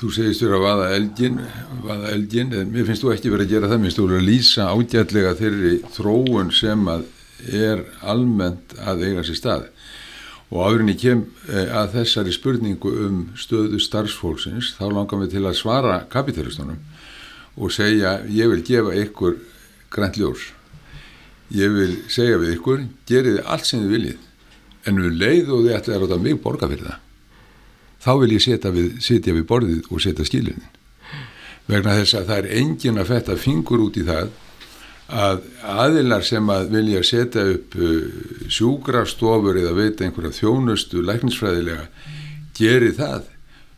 þú 0.01 0.15
segist 0.17 0.41
þér 0.41 0.57
að 0.57 0.65
vaða 0.65 0.93
elgin, 0.97 1.43
vaða 1.85 2.11
elgin, 2.17 2.57
en 2.57 2.73
mér 2.73 2.89
finnst 2.89 3.05
þú 3.05 3.13
ekki 3.13 3.31
verið 3.33 3.51
að 3.51 3.55
gera 3.59 3.69
það, 3.69 3.79
mér 3.83 3.91
finnst 3.91 4.01
þú 4.01 4.09
verið 4.09 4.23
að 4.23 4.31
lýsa 4.33 4.73
ágætlega 4.73 5.41
þeirri 5.43 5.81
þróun 5.93 6.53
sem 6.57 6.89
að 6.93 7.11
er 7.49 7.85
almennt 8.01 8.75
að 8.79 9.07
eiga 9.09 9.27
sér 9.27 9.39
stað. 9.39 9.69
Og 10.53 10.67
áðurinn 10.67 10.93
ég 10.93 11.01
kem 11.01 11.23
að 11.49 11.95
þessari 11.97 12.35
spurningu 12.35 12.91
um 13.07 13.21
stöðu 13.41 13.81
starfsfólksins 13.81 14.75
þá 14.77 14.85
langar 14.93 15.23
við 15.23 15.37
til 15.37 15.45
að 15.47 15.61
svara 15.61 16.03
kapitalistunum 16.13 16.83
og 17.57 17.73
segja 17.73 18.19
ég 18.29 18.53
vil 18.53 18.65
gefa 18.65 18.93
ykkur 19.05 19.39
grænt 19.93 20.19
ljós. 20.21 20.51
Ég 21.53 21.73
vil 21.73 21.97
segja 22.13 22.41
við 22.41 22.59
ykkur 22.59 22.85
geriði 23.09 23.47
allt 23.47 23.69
sem 23.69 23.81
þið 23.85 23.97
viljið 23.97 24.29
en 24.89 25.01
við 25.07 25.19
leið 25.25 25.51
og 25.55 25.65
þið 25.65 25.75
ætlaði 25.79 25.97
að 25.97 26.05
ráta 26.05 26.23
mig 26.23 26.39
borga 26.43 26.69
fyrir 26.69 26.91
það 26.91 27.01
þá 28.03 28.13
vil 28.23 28.33
ég 28.35 28.43
setja 28.43 28.73
við, 28.75 28.95
setja 29.03 29.35
við 29.37 29.49
borðið 29.51 29.91
og 29.91 30.03
setja 30.03 30.27
skilinin 30.27 30.71
vegna 31.69 31.97
þess 32.01 32.19
að 32.19 32.31
það 32.31 32.39
er 32.41 32.49
engin 32.61 32.99
að 32.99 33.13
fetta 33.13 33.39
fingur 33.39 33.85
út 33.85 33.99
í 33.99 34.07
það 34.07 34.33
að 35.09 35.43
aðilar 35.67 36.25
sem 36.25 36.49
að 36.53 36.71
vilja 36.73 37.03
setja 37.05 37.45
upp 37.55 37.77
uh, 37.77 38.49
sjúkrastofur 38.49 39.59
eða 39.61 39.75
veita 39.77 40.07
einhverja 40.07 40.37
þjónustu 40.39 41.03
læknisfræðilega 41.05 41.87
geri 42.57 42.93
það. 42.97 43.29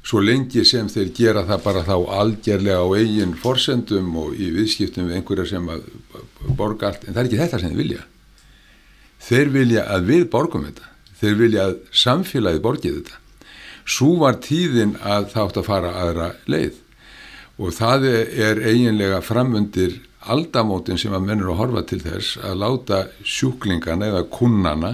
Svo 0.04 0.20
lengi 0.20 0.66
sem 0.68 0.88
þeir 0.92 1.12
gera 1.16 1.46
það 1.48 1.62
bara 1.64 1.82
þá 1.86 1.94
algjörlega 2.20 2.82
á 2.84 2.88
eigin 2.92 3.36
forsendum 3.40 4.10
og 4.20 4.34
í 4.36 4.50
viðskiptum 4.52 5.08
við 5.08 5.16
einhverja 5.16 5.46
sem 5.54 5.70
að 5.72 5.86
borga 6.58 6.90
allt, 6.90 7.06
en 7.06 7.14
það 7.14 7.22
er 7.22 7.30
ekki 7.30 7.40
þetta 7.40 7.60
sem 7.62 7.72
þeir 7.72 7.80
vilja. 7.80 8.02
Þeir 9.24 9.52
vilja 9.54 9.84
að 9.94 10.10
við 10.10 10.24
borgum 10.34 10.66
þetta. 10.68 10.90
Þeir 11.22 11.36
vilja 11.40 11.66
að 11.70 11.76
samfélagi 12.04 12.60
borgið 12.66 12.98
þetta. 12.98 13.20
Svo 13.84 14.10
var 14.20 14.40
tíðin 14.44 14.98
að 15.00 15.30
þátt 15.32 15.60
að 15.60 15.68
fara 15.70 15.92
aðra 16.02 16.28
leið. 16.52 16.76
Og 17.56 17.72
það 17.72 18.06
er 18.12 18.60
eiginlega 18.60 19.22
framundir 19.24 20.02
aldamótin 20.30 20.98
sem 21.00 21.14
að 21.14 21.26
mennur 21.26 21.52
að 21.52 21.60
horfa 21.60 21.82
til 21.90 22.00
þess 22.04 22.38
að 22.40 22.60
láta 22.62 23.00
sjúklingana 23.26 24.10
eða 24.12 24.24
kunnana 24.32 24.92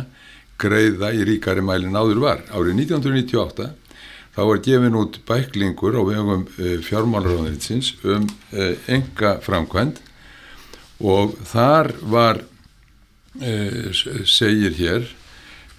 greiða 0.61 1.13
í 1.17 1.25
ríkari 1.29 1.65
mælin 1.65 1.97
áður 1.97 2.23
var. 2.25 2.43
Árið 2.53 2.83
1998 2.85 3.71
þá 4.35 4.43
var 4.49 4.63
gefin 4.65 4.99
út 5.01 5.21
bæklingur 5.29 5.99
á 5.99 6.03
vegum 6.07 6.45
uh, 6.47 6.77
fjármálaráðninsins 6.87 7.95
um 8.05 8.29
enga 8.91 9.39
framkvæmt 9.45 10.03
og 11.01 11.33
þar 11.49 11.95
var, 12.13 12.43
uh, 13.41 13.89
segir 14.29 14.77
hér 14.77 15.09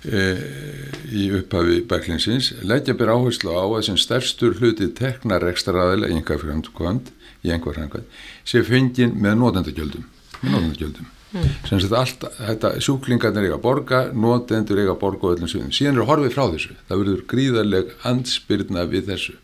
í 0.02 1.28
upphafi 1.38 1.82
bæklingsins, 1.90 2.54
leggja 2.66 2.96
bér 2.98 3.14
áherslu 3.14 3.54
á 3.54 3.66
að 3.66 3.84
sem 3.90 4.00
stærstur 4.02 4.58
hluti 4.58 4.90
teknar 4.98 5.46
ekstra 5.50 5.86
aðeila 5.86 6.10
í 6.10 6.18
enga 6.18 6.40
framkvæmt 6.42 7.12
í 7.46 7.54
einhver 7.54 7.78
hangað 7.78 8.08
sé 8.46 8.64
fengin 8.66 9.14
með 9.22 9.38
notendagjöldum 9.42 10.08
með 10.42 10.56
notendagjöldum. 10.56 11.10
Mm. 11.32 11.52
sem 11.64 11.80
þetta 11.80 12.00
allt, 12.02 12.24
þetta 12.36 12.70
sjúklingarnir 12.84 13.46
eiga 13.46 13.56
að 13.56 13.64
borga 13.64 14.00
notendur 14.12 14.82
eiga 14.82 14.92
að 14.92 15.00
borga 15.00 15.30
og 15.30 15.38
öllum 15.38 15.48
sviðum. 15.48 15.70
Síðan 15.72 16.02
er 16.02 16.10
horfið 16.10 16.34
frá 16.36 16.44
þessu, 16.52 16.74
það 16.90 17.02
verður 17.02 17.22
gríðarleg 17.32 17.94
ansbyrna 18.10 18.84
við 18.92 19.06
þessu. 19.14 19.36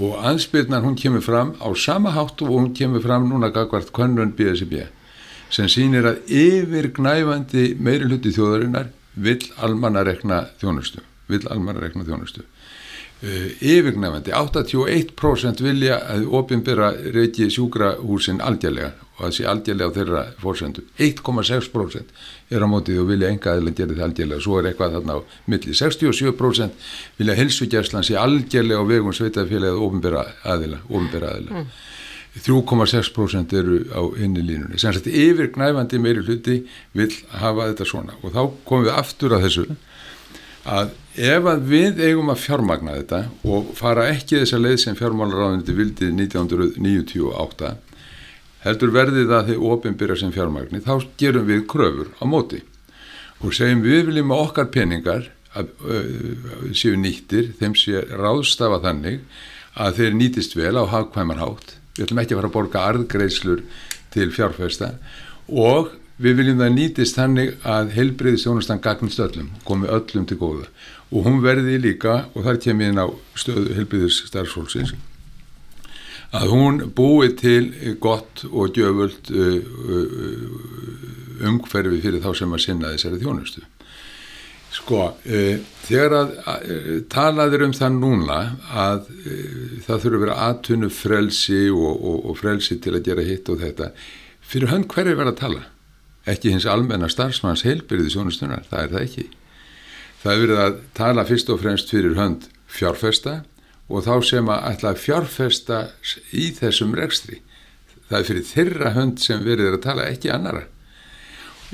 Og 0.00 0.14
ansbyrnan 0.24 0.86
hún 0.86 0.96
kemur 0.96 1.20
fram 1.26 1.52
á 1.60 1.68
sama 1.76 2.14
háttu 2.16 2.48
og 2.48 2.56
hún 2.56 2.70
kemur 2.72 3.04
fram 3.04 3.28
núna 3.28 3.52
gagvart 3.52 3.92
Kvönnun 3.92 4.32
BSB 4.38 4.86
sem 5.52 5.68
sýnir 5.68 6.08
að 6.08 6.32
yfir 6.32 6.88
gnæfandi 6.96 7.74
meiri 7.76 8.08
hluti 8.08 8.32
þjóðarinnar 8.32 8.88
vill 9.14 9.42
almanna 9.58 10.04
rekna 10.06 10.46
þjónustu. 10.60 11.04
Vill 11.28 11.46
almanna 11.50 11.80
rekna 11.84 12.04
þjónustu 12.08 12.46
Uh, 13.22 13.52
yfirgnefandi, 13.62 14.32
81% 14.34 15.60
vilja 15.62 16.00
að 16.10 16.24
ofinbera 16.34 16.88
reiki 17.14 17.44
sjúkrahúsin 17.54 18.40
aldjarlega 18.42 18.88
og 19.12 19.20
það 19.20 19.34
sé 19.36 19.44
aldjarlega 19.46 19.86
á 19.86 19.94
þeirra 19.94 20.22
fórsendu 20.42 20.82
1,6% 20.98 22.10
er 22.50 22.66
á 22.66 22.66
mótið 22.66 22.98
og 23.04 23.06
vilja 23.12 23.30
enga 23.30 23.52
aðeins 23.52 23.76
gera 23.78 23.92
þetta 23.92 24.08
aldjarlega 24.08 24.42
svo 24.42 24.58
er 24.58 24.68
eitthvað 24.72 24.96
þarna 24.96 25.14
á 25.14 25.20
milli, 25.54 25.76
67% 25.78 26.90
vilja 27.20 27.38
helsugjærslan 27.38 28.08
sé 28.10 28.18
aldjarlega 28.18 28.82
á 28.82 28.90
vegum 28.90 29.14
sveitafélagið 29.14 29.86
ofinbera 29.86 30.24
aðila, 30.42 30.82
ofinbera 30.90 31.30
aðila. 31.36 31.62
Mm. 31.62 31.70
3,6% 32.32 33.52
eru 33.58 33.78
á 33.92 34.00
inni 34.16 34.40
línunni 34.40 34.78
sem 34.80 34.94
sagt 34.94 35.06
yfirgnæfandi 35.06 35.98
meiri 36.00 36.22
hluti 36.24 36.62
vil 36.96 37.10
hafa 37.28 37.68
þetta 37.68 37.88
svona. 37.88 38.16
Og 38.24 38.32
þá 38.32 38.42
komum 38.64 38.86
við 38.86 38.94
aftur 38.96 39.36
að 39.36 39.44
þessu 39.46 39.66
að 40.62 40.94
ef 41.18 41.48
að 41.50 41.64
við 41.68 42.00
eigum 42.06 42.32
að 42.32 42.42
fjármagna 42.46 42.94
þetta 43.00 43.20
og 43.44 43.72
fara 43.76 44.06
ekki 44.14 44.40
þessa 44.40 44.60
leið 44.62 44.78
sem 44.80 44.96
fjármálaráðuniti 44.96 45.74
vildi 45.76 46.08
1998 46.14 47.74
heldur 48.62 48.94
verðið 48.94 49.34
að 49.36 49.50
þið 49.50 49.68
ofinbyrja 49.74 50.18
sem 50.22 50.32
fjármagni 50.32 50.80
þá 50.86 50.94
gerum 51.20 51.48
við 51.50 51.66
kröfur 51.68 52.14
á 52.16 52.24
móti. 52.24 52.62
Og 53.42 53.52
segjum 53.52 53.82
við 53.84 54.06
viljum 54.08 54.32
að 54.32 54.44
okkar 54.46 54.70
peningar 54.72 55.28
að, 55.52 55.68
uh, 55.84 56.72
séu 56.72 56.96
nýttir 56.96 57.52
þeim 57.58 57.76
sé 57.76 58.06
ráðstafa 58.08 58.80
þannig 58.86 59.20
að 59.76 59.98
þeir 59.98 60.16
nýtist 60.16 60.56
vel 60.56 60.76
á 60.78 60.84
hagkvæmarhátt 60.88 61.81
við 61.96 62.06
ætlum 62.06 62.22
ekki 62.22 62.34
að 62.34 62.40
fara 62.40 62.50
að 62.50 62.56
borga 62.56 62.86
arðgreislur 62.90 63.66
til 64.12 64.30
fjárfesta 64.32 64.94
og 65.48 65.92
við 66.22 66.38
viljum 66.38 66.60
það 66.60 66.74
nýtist 66.76 67.18
þannig 67.18 67.54
að 67.66 67.94
helbreyðistjónustan 67.96 68.82
gagnist 68.84 69.22
öllum, 69.22 69.50
komi 69.66 69.90
öllum 69.90 70.26
til 70.28 70.38
góða 70.40 70.68
og 71.12 71.26
hún 71.26 71.42
verði 71.44 71.78
líka, 71.80 72.26
og 72.32 72.46
þar 72.46 72.60
kemur 72.62 72.88
inn 72.88 73.00
á 73.00 73.06
stöðu 73.36 73.74
helbreyðis 73.76 74.22
starfsfólksins, 74.30 74.94
að 76.32 76.52
hún 76.54 76.80
búi 76.96 77.34
til 77.36 77.68
gott 78.00 78.46
og 78.48 78.72
gjöfult 78.76 79.28
uh, 79.28 79.58
uh, 79.60 81.44
umhverfi 81.50 82.00
fyrir 82.00 82.24
þá 82.24 82.30
sem 82.38 82.56
að 82.56 82.64
sinna 82.64 82.94
þessari 82.94 83.20
þjónustu. 83.20 83.64
Sko, 84.72 85.02
uh, 85.12 85.56
þegar 85.84 86.16
að 86.16 86.70
talaður 87.12 87.66
um 87.66 87.74
það 87.76 87.98
núna 87.98 88.38
að 88.72 89.10
það 89.84 90.04
þurfa 90.06 90.16
að 90.16 90.22
vera 90.24 90.38
aðtunnu 90.48 90.88
frelsi 90.96 91.66
og, 91.74 91.92
og, 91.92 92.22
og 92.30 92.40
frelsi 92.40 92.78
til 92.80 92.96
að 92.96 93.04
gera 93.10 93.26
hitt 93.26 93.50
og 93.52 93.60
þetta, 93.60 93.92
fyrir 94.40 94.72
hann 94.72 94.88
hverju 94.88 95.18
verða 95.18 95.34
að 95.34 95.40
tala? 95.42 95.62
ekki 96.28 96.52
hins 96.52 96.66
almenna 96.70 97.08
starfsmanns 97.10 97.64
heilbyrði 97.66 98.12
sjónustunar, 98.14 98.66
það 98.70 98.82
er 98.82 98.92
það 98.92 99.06
ekki. 99.06 99.24
Það 100.22 100.32
er 100.32 100.42
verið 100.42 100.60
að 100.64 100.76
tala 100.94 101.24
fyrst 101.26 101.48
og 101.50 101.62
fremst 101.62 101.90
fyrir 101.90 102.18
hönd 102.18 102.46
fjárfesta 102.70 103.40
og 103.90 104.04
þá 104.06 104.12
sem 104.28 104.52
að 104.52 104.68
ætla 104.70 104.92
að 104.92 105.00
fjárfesta 105.02 105.80
í 106.30 106.50
þessum 106.58 106.94
rekstri. 106.98 107.40
Það 108.08 108.18
er 108.18 108.28
fyrir 108.28 108.46
þeirra 108.52 108.92
hönd 108.94 109.22
sem 109.22 109.42
verið 109.42 109.72
að 109.72 109.82
tala 109.88 110.06
ekki 110.12 110.30
annara. 110.32 110.66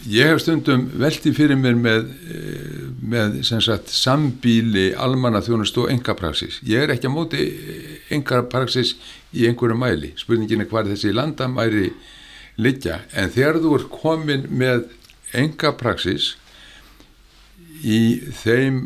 Ég 0.06 0.30
hef 0.30 0.42
stundum 0.44 0.84
velti 1.00 1.32
fyrir 1.34 1.58
mér 1.58 1.74
með, 1.74 2.04
eh, 2.30 2.84
með 3.02 3.40
sagt, 3.42 3.90
sambíli, 3.90 4.92
almanna 4.94 5.40
þjónust 5.42 5.78
og 5.78 5.90
engapraksis. 5.90 6.60
Ég 6.62 6.84
er 6.84 6.94
ekki 6.94 7.10
á 7.10 7.12
móti 7.12 7.42
engapraksis 8.10 8.94
í 9.34 9.48
einhverju 9.48 9.76
mæli. 9.76 10.12
Spurningin 10.16 10.60
er 10.60 10.66
hvað 10.70 10.94
þessi 10.94 11.12
landamæri 11.12 11.92
liggja. 12.58 13.00
En 13.12 13.30
þegar 13.30 13.58
þú 13.58 13.74
er 13.74 13.88
komin 13.90 14.46
með 14.50 14.88
engapraksis 15.34 16.36
í 17.82 18.20
þeim 18.42 18.78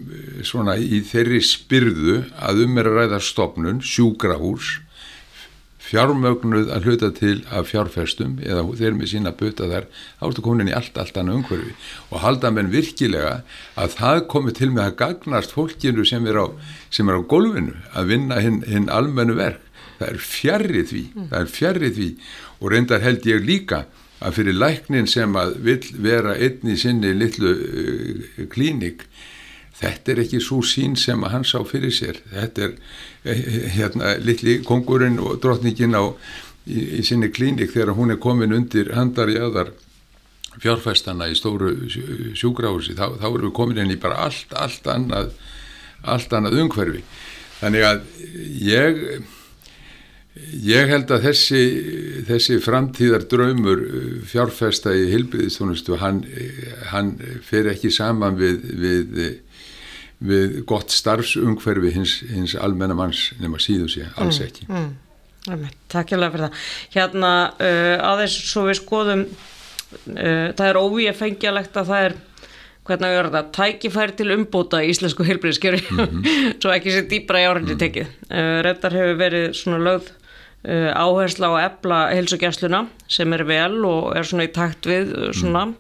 svona 0.43 0.77
í 0.77 1.01
þeirri 1.01 1.41
spyrðu 1.41 2.25
að 2.41 2.65
um 2.65 2.79
er 2.79 2.89
að 2.91 2.99
ræða 3.01 3.21
stopnun, 3.21 3.81
sjúkrahús 3.81 4.81
fjármögnuð 5.93 6.71
að 6.73 6.87
hluta 6.89 7.11
til 7.17 7.39
af 7.53 7.69
fjárfestum 7.69 8.39
eða 8.41 8.65
þeir 8.79 8.97
með 8.97 9.11
sína 9.13 9.33
böta 9.37 9.69
þar 9.69 9.89
þá 9.93 10.27
ertu 10.29 10.45
komin 10.45 10.71
í 10.71 10.77
allt, 10.77 10.97
allt 10.97 11.19
annað 11.21 11.43
umhverfi 11.43 11.75
og 12.09 12.23
halda 12.25 12.53
menn 12.55 12.73
virkilega 12.73 13.35
að 13.77 13.99
það 13.99 14.23
komi 14.33 14.55
til 14.57 14.71
með 14.73 14.87
að 14.87 14.97
gagnast 15.03 15.53
fólkinu 15.53 16.07
sem 16.09 16.29
er 16.31 16.41
á, 16.41 16.47
sem 16.89 17.09
er 17.13 17.21
á 17.21 17.23
golfinu 17.29 17.77
að 17.93 18.15
vinna 18.15 18.41
hinn 18.41 18.63
hin 18.69 18.89
almennu 18.93 19.37
verk 19.37 19.69
það 19.99 20.09
er 20.09 20.23
fjarrið 20.27 20.87
því, 20.91 21.03
mm. 21.13 21.27
það 21.31 21.43
er 21.45 21.53
fjarrið 21.57 21.99
því 21.99 22.09
og 22.59 22.73
reyndar 22.73 23.05
held 23.05 23.29
ég 23.29 23.45
líka 23.47 23.85
að 24.23 24.39
fyrir 24.39 24.59
læknin 24.59 25.09
sem 25.11 25.37
að 25.39 25.57
vil 25.67 25.81
vera 26.03 26.37
einn 26.39 26.73
í 26.73 26.79
sinni 26.79 27.13
litlu 27.17 27.53
uh, 27.53 28.43
klínik 28.53 29.07
þetta 29.83 30.13
er 30.13 30.23
ekki 30.25 30.41
svo 30.43 30.63
sín 30.67 30.97
sem 30.99 31.23
hann 31.33 31.47
sá 31.49 31.59
fyrir 31.67 31.93
sér. 31.95 32.21
Þetta 32.33 32.69
er 32.69 32.75
eh, 33.25 33.69
hérna 33.77 34.17
litli 34.23 34.61
kongurinn 34.67 35.19
og 35.23 35.41
drotningin 35.43 35.99
á 35.99 36.05
í, 36.67 37.01
í 37.01 37.03
sinni 37.07 37.33
klínik 37.35 37.75
þegar 37.75 37.97
hún 37.99 38.15
er 38.15 38.23
komin 38.23 38.55
undir 38.57 38.95
handar 38.97 39.33
í 39.33 39.39
aðar 39.41 39.75
fjárfæstana 40.63 41.31
í 41.33 41.37
stóru 41.37 41.73
sjúgrási 42.37 42.95
þá, 42.99 43.17
þá 43.21 43.29
erum 43.31 43.47
við 43.49 43.55
komin 43.57 43.83
inn 43.83 43.95
í 43.95 44.01
bara 44.01 44.27
allt, 44.29 44.53
allt 44.53 44.89
annað 44.91 45.33
allt 46.03 46.35
annað 46.35 46.59
umhverfi. 46.65 47.05
Þannig 47.63 47.87
að 47.87 48.03
ég 48.67 49.01
ég 50.65 50.89
held 50.89 51.11
að 51.13 51.27
þessi 51.29 51.63
þessi 52.27 52.59
framtíðar 52.65 53.27
draumur 53.31 53.83
fjárfæsta 54.29 54.95
í 54.97 55.11
hilbriðistónustu 55.13 55.99
hann, 56.01 56.23
hann 56.93 57.15
fer 57.45 57.69
ekki 57.73 57.93
saman 57.93 58.39
við, 58.41 58.65
við 58.73 59.19
við 60.23 60.59
gott 60.69 60.93
starfsumhverfi 60.95 61.95
hins, 61.97 62.19
hins 62.31 62.57
almenna 62.59 62.97
manns 62.99 63.31
nema 63.43 63.61
síðu 63.63 63.89
sé, 63.91 64.09
alls 64.17 64.39
mm, 64.39 64.47
ekki. 64.47 64.67
mm, 64.69 64.91
mm, 65.49 65.65
Takk 65.93 66.13
hjá 66.13 66.19
það 66.19 66.29
fyrir 66.35 66.45
það. 66.47 66.67
Hérna 66.97 67.33
uh, 67.51 67.97
aðeins 68.13 68.37
svo 68.51 68.67
við 68.69 68.79
skoðum 68.81 69.25
uh, 69.27 70.49
það 70.59 70.69
er 70.69 70.81
óvíð 70.81 71.19
fengjalegt 71.19 71.81
að 71.81 71.91
það 71.93 72.07
er 72.09 72.17
hvernig 72.83 73.09
að 73.09 73.17
vera 73.19 73.35
það, 73.37 73.51
tækifæri 73.59 74.17
til 74.19 74.33
umbúta 74.35 74.81
í 74.83 74.89
íslensku 74.91 75.27
heilbríðskjöru 75.27 75.83
mm 75.83 76.01
-hmm. 76.01 76.57
svo 76.63 76.73
ekki 76.75 76.95
sér 76.95 77.07
dýbra 77.11 77.43
í 77.43 77.47
árinni 77.47 77.75
-hmm. 77.75 77.83
tekið. 77.85 78.09
Uh, 78.31 78.59
Rettar 78.67 78.97
hefur 78.99 79.21
verið 79.21 79.53
svona 79.59 79.79
lögð 79.79 80.11
uh, 80.69 80.91
áhersla 80.95 81.51
á 81.51 81.55
ebla 81.67 82.01
heilsugjastluna 82.15 82.87
sem 83.09 83.33
er 83.33 83.45
vel 83.45 83.85
og 83.85 84.17
er 84.17 84.27
svona 84.27 84.47
í 84.47 84.53
takt 84.53 84.87
við 84.87 85.15
uh, 85.15 85.31
svona, 85.33 85.67
mm. 85.67 85.77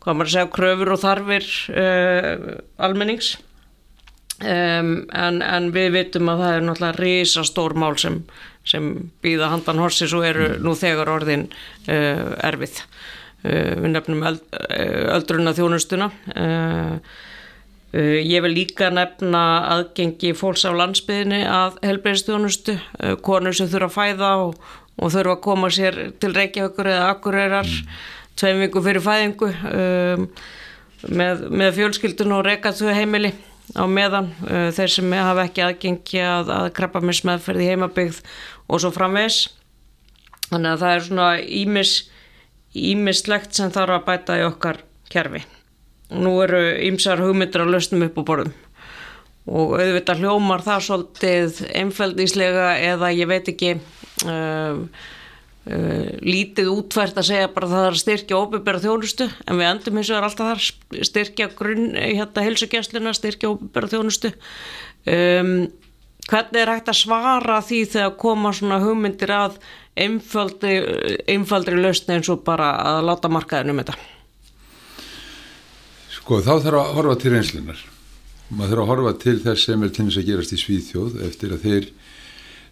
hvað 0.00 0.16
maður 0.16 0.32
segja, 0.32 0.52
kröfur 0.52 0.92
og 0.92 1.02
þarfir 1.04 1.44
uh, 1.72 2.56
almennings 2.78 3.38
Um, 4.38 5.08
en, 5.10 5.40
en 5.42 5.72
við 5.74 5.88
vitum 5.96 6.28
að 6.30 6.42
það 6.44 6.52
er 6.54 6.60
náttúrulega 6.62 7.02
risastór 7.02 7.72
mál 7.74 7.96
sem, 7.98 8.20
sem 8.62 8.84
býða 9.24 9.48
handan 9.50 9.80
horsis 9.82 10.12
og 10.14 10.26
eru 10.28 10.52
nú 10.62 10.76
þegar 10.78 11.10
orðin 11.10 11.48
uh, 11.90 12.36
erfið. 12.46 12.76
Uh, 13.42 13.72
við 13.82 13.88
nefnum 13.96 14.22
öld, 14.30 14.44
uh, 14.54 15.08
öldruna 15.16 15.56
þjónustuna 15.58 16.12
ég 17.88 18.42
vil 18.44 18.50
líka 18.52 18.90
nefna 18.92 19.42
aðgengi 19.72 20.34
fólks 20.36 20.66
á 20.68 20.76
landsbyðinni 20.76 21.38
að 21.48 21.78
helbreyðstjónustu 21.88 22.74
konur 23.24 23.56
sem 23.56 23.70
þurfa 23.72 23.88
að 23.88 23.94
fæða 23.94 24.32
og, 24.42 24.58
og 25.00 25.14
þurfa 25.14 25.32
að 25.38 25.44
koma 25.46 25.70
sér 25.72 25.96
til 26.20 26.34
Reykjavíkur 26.36 26.90
eða 26.92 27.06
Akureyrar 27.14 27.64
mm. 27.64 27.96
tveim 28.36 28.60
viku 28.60 28.84
fyrir 28.84 29.06
fæðingu 29.06 29.48
um, 29.72 30.28
með, 31.08 31.46
með 31.48 31.78
fjölskyldun 31.80 32.36
og 32.36 32.44
Reykjavík 32.44 33.00
heimili 33.00 33.32
á 33.76 33.84
meðan 33.90 34.30
uh, 34.46 34.68
þeir 34.74 34.94
sem 34.94 35.16
hafa 35.18 35.46
ekki 35.48 35.64
aðgengi 35.64 36.22
að, 36.24 36.52
að 36.54 36.68
krabba 36.78 37.02
með 37.04 37.20
smeðferð 37.20 37.64
í 37.64 37.68
heimabyggð 37.72 38.22
og 38.68 38.82
svo 38.82 38.92
framvegs 38.94 39.40
þannig 40.48 40.70
að 40.70 40.84
það 40.84 40.94
er 40.94 41.04
svona 41.08 41.28
ímis 41.42 41.92
ímislegt 42.78 43.56
sem 43.56 43.72
þarf 43.74 43.98
að 43.98 44.06
bæta 44.06 44.38
í 44.38 44.46
okkar 44.46 44.82
kerfi. 45.12 45.40
Og 46.12 46.24
nú 46.24 46.34
eru 46.44 46.62
ímsar 46.84 47.20
hugmyndir 47.20 47.64
að 47.64 47.74
lausnum 47.74 48.06
upp 48.06 48.20
á 48.20 48.28
borðum 48.30 48.56
og 49.48 49.78
auðvitað 49.80 50.20
hljómar 50.20 50.60
það 50.60 50.82
svolítið 50.84 51.60
einfældíslega 51.80 52.66
eða 52.84 53.08
ég 53.16 53.30
veit 53.30 53.48
ekki 53.48 53.70
uh, 53.78 54.18
Uh, 54.26 54.88
lítið 55.68 56.70
útvært 56.72 57.18
að 57.20 57.26
segja 57.28 57.48
bara 57.52 57.66
að 57.68 57.74
það 57.74 57.86
er 57.86 57.96
að 57.96 58.02
styrkja 58.02 58.38
óbyrra 58.38 58.80
þjónustu 58.80 59.26
en 59.28 59.58
við 59.58 59.68
endum 59.68 59.98
eins 60.00 60.10
og 60.10 60.16
er 60.16 60.26
alltaf 60.28 60.48
þar 60.48 61.02
styrkja 61.10 61.48
grunn, 61.58 61.90
hérna 61.98 62.44
helsugjastluna 62.46 63.12
styrkja 63.16 63.50
óbyrra 63.52 63.90
þjónustu. 63.92 64.32
Um, 65.08 65.52
hvernig 66.28 66.62
er 66.62 66.72
hægt 66.72 66.88
að 66.92 67.00
svara 67.02 67.58
því 67.64 67.82
þegar 67.92 68.16
koma 68.20 68.54
svona 68.56 68.80
hugmyndir 68.82 69.34
að 69.34 69.60
einfaldri, 69.98 70.78
einfaldri 71.28 71.76
lausni 71.80 72.16
eins 72.16 72.32
og 72.32 72.42
bara 72.46 72.72
að 72.94 73.04
láta 73.10 73.32
markaðin 73.32 73.74
um 73.74 73.82
þetta? 73.82 73.98
Sko 76.16 76.42
þá 76.44 76.52
þarf 76.64 76.80
að 76.80 76.92
horfa 76.98 77.20
til 77.22 77.34
reynslunar 77.36 77.86
maður 78.48 78.70
þarf 78.70 78.82
að 78.82 78.90
horfa 78.92 79.14
til 79.22 79.38
þess 79.44 79.64
sem 79.68 79.82
er 79.84 79.90
til 79.92 80.06
þess 80.08 80.20
að 80.20 80.28
gerast 80.30 80.54
í 80.54 80.60
Svíþjóð 80.62 81.18
eftir 81.26 81.52
að 81.52 81.64
þeir 81.66 81.88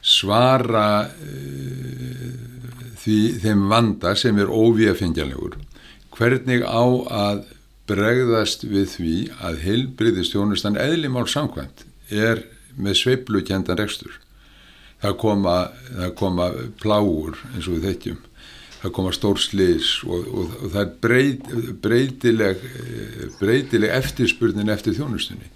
svara 0.07 0.89
uh, 1.11 2.37
því 3.03 3.19
þeim 3.43 3.67
vanda 3.71 4.15
sem 4.19 4.39
er 4.39 4.51
óvíafengjanlegur 4.51 5.59
hvernig 6.17 6.63
á 6.65 6.85
að 7.13 7.43
bregðast 7.87 8.65
við 8.67 8.87
því 8.97 9.17
að 9.47 9.59
heilbriðistjónustan 9.63 10.79
eðlimál 10.81 11.27
samkvæmt 11.31 11.85
er 12.11 12.43
með 12.77 13.01
sveiplukendan 13.03 13.79
rekstur? 13.79 14.15
Það 15.03 15.19
koma, 15.21 15.57
það 15.93 16.15
koma 16.19 16.47
pláur 16.81 17.37
eins 17.53 17.69
og 17.69 17.77
við 17.77 17.87
þekkjum. 17.91 18.23
Það 18.81 18.95
koma 18.97 19.13
stór 19.15 19.41
slis 19.41 19.91
og, 20.07 20.27
og, 20.27 20.57
og 20.63 20.73
það 20.73 20.81
er 20.83 20.91
breyt, 21.05 21.53
breytileg 21.85 22.65
breytileg 23.41 23.95
eftirspurnin 23.97 24.73
eftir 24.73 24.97
þjónustunni. 24.97 25.51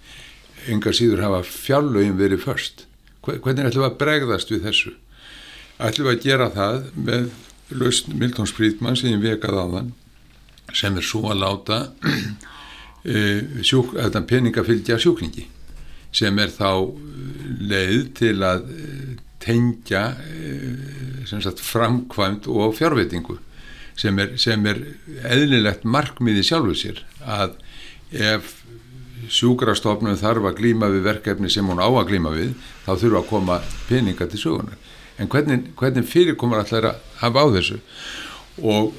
Enga 0.71 0.93
síður 0.93 1.25
hafa 1.25 1.41
fjárlögin 1.47 2.19
verið 2.19 2.45
först 2.45 2.85
hvernig 3.25 3.67
ætlum 3.69 3.83
við 3.83 3.89
að 3.89 3.97
bregðast 4.01 4.51
við 4.53 4.67
þessu? 4.67 4.93
Ætlum 5.81 6.09
við 6.09 6.15
að 6.15 6.25
gera 6.25 6.49
það 6.55 6.77
með 6.95 7.31
lausn 7.81 8.15
Milton 8.19 8.49
Friedman 8.49 8.97
sem 8.99 9.13
ég 9.13 9.23
vekað 9.23 9.59
á 9.61 9.65
þann 9.75 9.91
sem 10.77 10.97
er 10.97 11.05
svo 11.05 11.25
að 11.31 11.41
láta 11.41 11.79
e, 13.03 13.15
sjúk, 13.67 13.95
þetta 13.97 14.23
peningafylgja 14.29 14.99
sjúklingi 15.01 15.47
sem 16.15 16.39
er 16.43 16.51
þá 16.51 16.91
leið 17.71 18.09
til 18.19 18.35
að 18.47 18.67
e, 18.71 18.89
tengja 19.41 20.03
e, 20.21 20.55
sagt, 21.29 21.63
framkvæmt 21.63 22.49
og 22.51 22.75
fjárveitingu 22.77 23.39
sem 23.99 24.17
er, 24.21 24.35
sem 24.39 24.65
er 24.69 24.81
eðlilegt 25.27 25.85
markmiði 25.85 26.45
sjálfuð 26.47 26.79
sér 26.79 27.03
að 27.21 27.57
ef 28.11 28.60
sjúkrastofnum 29.31 30.17
þarf 30.19 30.49
að 30.49 30.57
glýma 30.59 30.91
við 30.91 31.05
verkefni 31.07 31.51
sem 31.51 31.67
hún 31.67 31.79
á 31.79 31.87
að 31.87 32.09
glýma 32.11 32.33
við 32.35 32.53
þá 32.85 32.91
þurfa 32.93 33.21
að 33.21 33.29
koma 33.29 33.59
peninga 33.87 34.27
til 34.27 34.41
sögunar 34.41 34.77
en 35.17 35.29
hvernig, 35.31 35.71
hvernig 35.79 36.07
fyrirkomar 36.09 36.65
allar 36.65 36.91
að 36.91 37.03
hafa 37.21 37.45
á 37.45 37.47
þessu 37.55 37.79
og, 38.61 38.95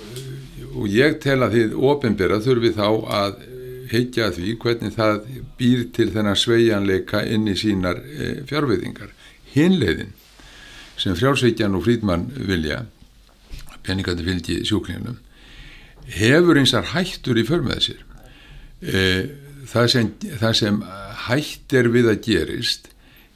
og 0.73 0.87
ég 0.88 1.18
tel 1.23 1.40
að 1.42 1.57
því 1.57 1.64
ofinbera 1.92 2.40
þurfi 2.45 2.73
þá 2.79 2.87
að 3.21 3.42
heikja 3.92 4.31
því 4.33 4.55
hvernig 4.62 4.95
það 4.97 5.18
býr 5.59 5.85
til 5.95 6.09
þennan 6.14 6.38
sveianleika 6.38 7.23
inn 7.29 7.49
í 7.51 7.57
sínar 7.59 8.01
e, 8.01 8.31
fjárveitingar. 8.49 9.12
Hinleiðin 9.53 10.14
sem 11.01 11.16
frjálsveikjan 11.18 11.77
og 11.77 11.85
frýdmann 11.87 12.29
vilja, 12.49 12.85
peningandi 13.85 14.27
fylgi 14.27 14.59
sjúklingunum, 14.68 15.18
hefur 16.16 16.61
einsar 16.61 16.88
hættur 16.92 17.40
í 17.40 17.47
förmið 17.49 17.83
sér. 17.88 18.03
E, 18.83 19.03
það, 19.68 19.90
sem, 19.94 20.12
það 20.40 20.57
sem 20.59 20.81
hættir 21.27 21.90
við 21.94 22.11
að 22.12 22.22
gerist 22.27 22.90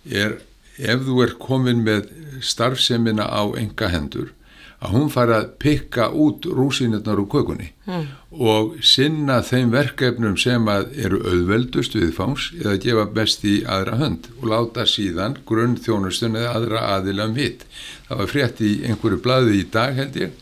er 0.06 0.38
ef 0.76 1.04
þú 1.06 1.22
er 1.24 1.36
komin 1.40 1.84
með 1.86 2.10
starfsemina 2.44 3.26
á 3.26 3.42
enga 3.56 3.90
hendur 3.92 4.32
að 4.76 4.92
hún 4.92 5.08
fara 5.12 5.38
að 5.40 5.52
pikka 5.62 6.10
út 6.12 6.46
rúsinirnar 6.52 7.20
úr 7.22 7.28
kökunni 7.32 7.70
mm. 7.88 8.04
og 8.36 8.74
sinna 8.84 9.38
þeim 9.44 9.72
verkefnum 9.72 10.36
sem 10.40 10.68
eru 10.68 11.22
auðveldust 11.24 11.96
við 11.96 12.12
fáns 12.16 12.50
eða 12.58 12.76
gefa 12.84 13.06
best 13.16 13.46
í 13.48 13.56
aðra 13.64 13.96
hönd 14.02 14.28
og 14.36 14.48
láta 14.52 14.84
síðan 14.90 15.38
grunn 15.48 15.78
þjónustun 15.80 16.36
eða 16.36 16.52
aðra 16.60 16.82
aðila 16.98 17.30
um 17.30 17.38
hitt. 17.40 17.64
Það 18.08 18.20
var 18.20 18.32
frétt 18.34 18.60
í 18.60 18.72
einhverju 18.84 19.22
bladi 19.24 19.62
í 19.62 19.68
dag 19.72 19.96
held 19.96 20.20
ég 20.20 20.36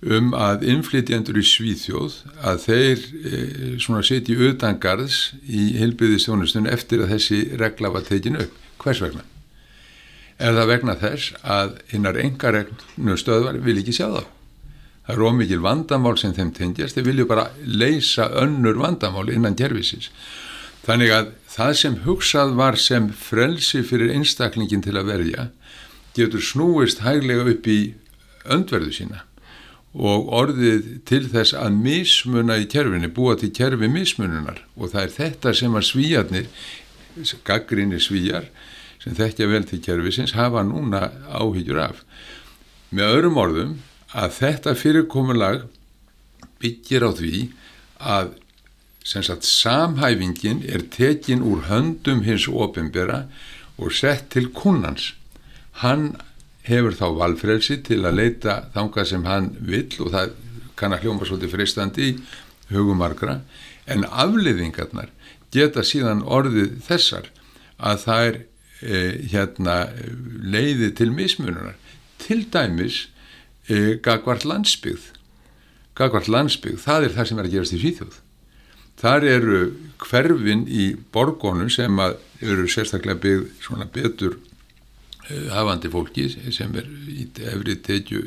um 0.00 0.32
að 0.32 0.64
innflytjendur 0.70 1.36
í 1.36 1.44
Svíþjóð 1.44 2.14
að 2.40 2.62
þeir 2.64 3.02
e, 3.20 3.40
svona 3.82 4.00
setji 4.06 4.36
utangarðs 4.48 5.18
í 5.44 5.76
heilbyðistjónustun 5.76 6.70
eftir 6.72 7.04
að 7.04 7.14
þessi 7.16 7.40
regla 7.60 7.92
var 7.92 8.06
tekinu 8.08 8.46
upp. 8.46 8.56
Hvers 8.80 9.02
vegna? 9.04 9.26
Er 10.40 10.56
það 10.56 10.70
vegna 10.72 10.96
þess 10.96 11.34
að 11.44 11.74
hinnar 11.92 12.16
engaregnu 12.16 13.16
stöðvar 13.20 13.60
vil 13.60 13.76
ekki 13.82 13.98
sjá 13.98 14.06
þá? 14.08 14.22
Það 15.04 15.16
er 15.16 15.24
ómikið 15.26 15.64
vandamál 15.64 16.16
sem 16.20 16.32
þeim 16.32 16.52
tengjast, 16.56 16.96
þeir 16.96 17.08
vilju 17.10 17.28
bara 17.28 17.50
leysa 17.66 18.30
önnur 18.40 18.78
vandamál 18.80 19.28
innan 19.32 19.58
kervisins. 19.58 20.08
Þannig 20.86 21.12
að 21.12 21.32
það 21.50 21.72
sem 21.76 21.96
hugsað 22.06 22.54
var 22.56 22.78
sem 22.80 23.10
frelsi 23.12 23.82
fyrir 23.84 24.14
einstaklingin 24.14 24.84
til 24.84 24.96
að 24.96 25.10
verja 25.12 25.50
getur 26.16 26.40
snúist 26.40 27.02
hæglega 27.04 27.44
upp 27.52 27.68
í 27.68 27.80
öndverðu 28.48 28.94
sína 28.96 29.26
og 29.94 30.28
orðið 30.30 30.90
til 31.08 31.24
þess 31.32 31.54
að 31.58 31.78
mismuna 31.82 32.60
í 32.62 32.68
kerfinni, 32.70 33.10
búa 33.10 33.34
til 33.38 33.50
kerfi 33.54 33.88
mismununar 33.90 34.62
og 34.76 34.92
það 34.92 35.02
er 35.02 35.14
þetta 35.16 35.54
sem 35.58 35.74
að 35.74 35.88
svíjarnir, 35.88 36.50
gaggrinni 37.44 37.98
svíjar 37.98 38.46
sem 39.02 39.16
þekkja 39.16 39.48
vel 39.50 39.64
til 39.66 39.80
kerfisins 39.82 40.36
hafa 40.36 40.62
núna 40.66 41.08
áhyggjur 41.32 41.80
af. 41.82 42.04
Með 42.94 43.16
öðrum 43.16 43.40
orðum 43.40 43.74
að 44.14 44.36
þetta 44.38 44.76
fyrirkomulag 44.78 45.64
byggir 46.60 47.06
á 47.06 47.10
því 47.16 47.34
að 48.00 48.34
sagt, 49.04 49.46
samhæfingin 49.46 50.62
er 50.68 50.84
tekin 50.92 51.42
úr 51.42 51.66
höndum 51.70 52.22
hins 52.26 52.46
ofinbera 52.48 53.24
og 53.80 53.94
sett 53.96 54.28
til 54.34 54.50
kunnans. 54.52 55.14
Hann 55.80 56.20
hefur 56.70 56.96
þá 56.96 57.06
valfrelsi 57.18 57.80
til 57.86 58.02
að 58.04 58.20
leita 58.20 58.56
þanga 58.74 59.04
sem 59.08 59.26
hann 59.26 59.50
vill 59.60 59.90
og 60.04 60.12
það 60.14 60.34
kann 60.78 60.94
að 60.96 61.04
hljóma 61.04 61.28
svolítið 61.28 61.54
fristandi 61.54 62.08
í 62.08 62.16
hugumarkra 62.70 63.40
en 63.90 64.06
afliðingarnar 64.06 65.10
geta 65.54 65.84
síðan 65.86 66.22
orðið 66.22 66.78
þessar 66.86 67.30
að 67.80 68.02
það 68.04 68.26
er 68.28 68.40
e, 68.80 68.98
hérna 69.32 69.76
leiði 70.54 70.92
til 70.96 71.10
mismununar. 71.14 71.76
Til 72.20 72.44
dæmis 72.52 73.06
e, 73.66 73.96
gagvart 74.04 74.46
landsbyggð. 74.46 75.08
Gagvart 75.98 76.30
landsbyggð, 76.30 76.82
það 76.84 77.06
er 77.06 77.16
það 77.16 77.30
sem 77.30 77.40
er 77.40 77.48
að 77.48 77.56
gerast 77.56 77.76
í 77.76 77.80
Svíþjóð. 77.82 78.20
Þar 79.00 79.26
eru 79.26 79.60
hverfin 80.04 80.66
í 80.68 80.92
borgónum 81.12 81.70
sem 81.72 81.98
eru 82.04 82.68
sérstaklega 82.70 83.20
byggð 83.20 83.50
svona 83.64 83.88
betur 83.90 84.38
Eh, 84.38 84.49
hafandi 85.52 85.90
fólki 85.92 86.28
sem 86.52 86.74
er 86.78 86.88
í 87.10 87.26
efri 87.52 87.76
teitju 87.84 88.22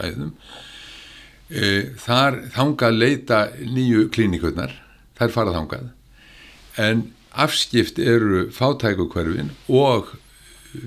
æðum 0.00 0.34
e, 1.50 1.90
þar 2.00 2.40
þangað 2.54 2.98
leita 2.98 3.40
nýju 3.60 4.08
klínikurnar 4.14 4.74
þær 5.18 5.34
farað 5.34 5.58
þangað. 5.58 5.88
En 6.80 7.04
afskipt 7.30 8.00
eru 8.00 8.48
fátækukverfin 8.54 9.52
og 9.68 10.14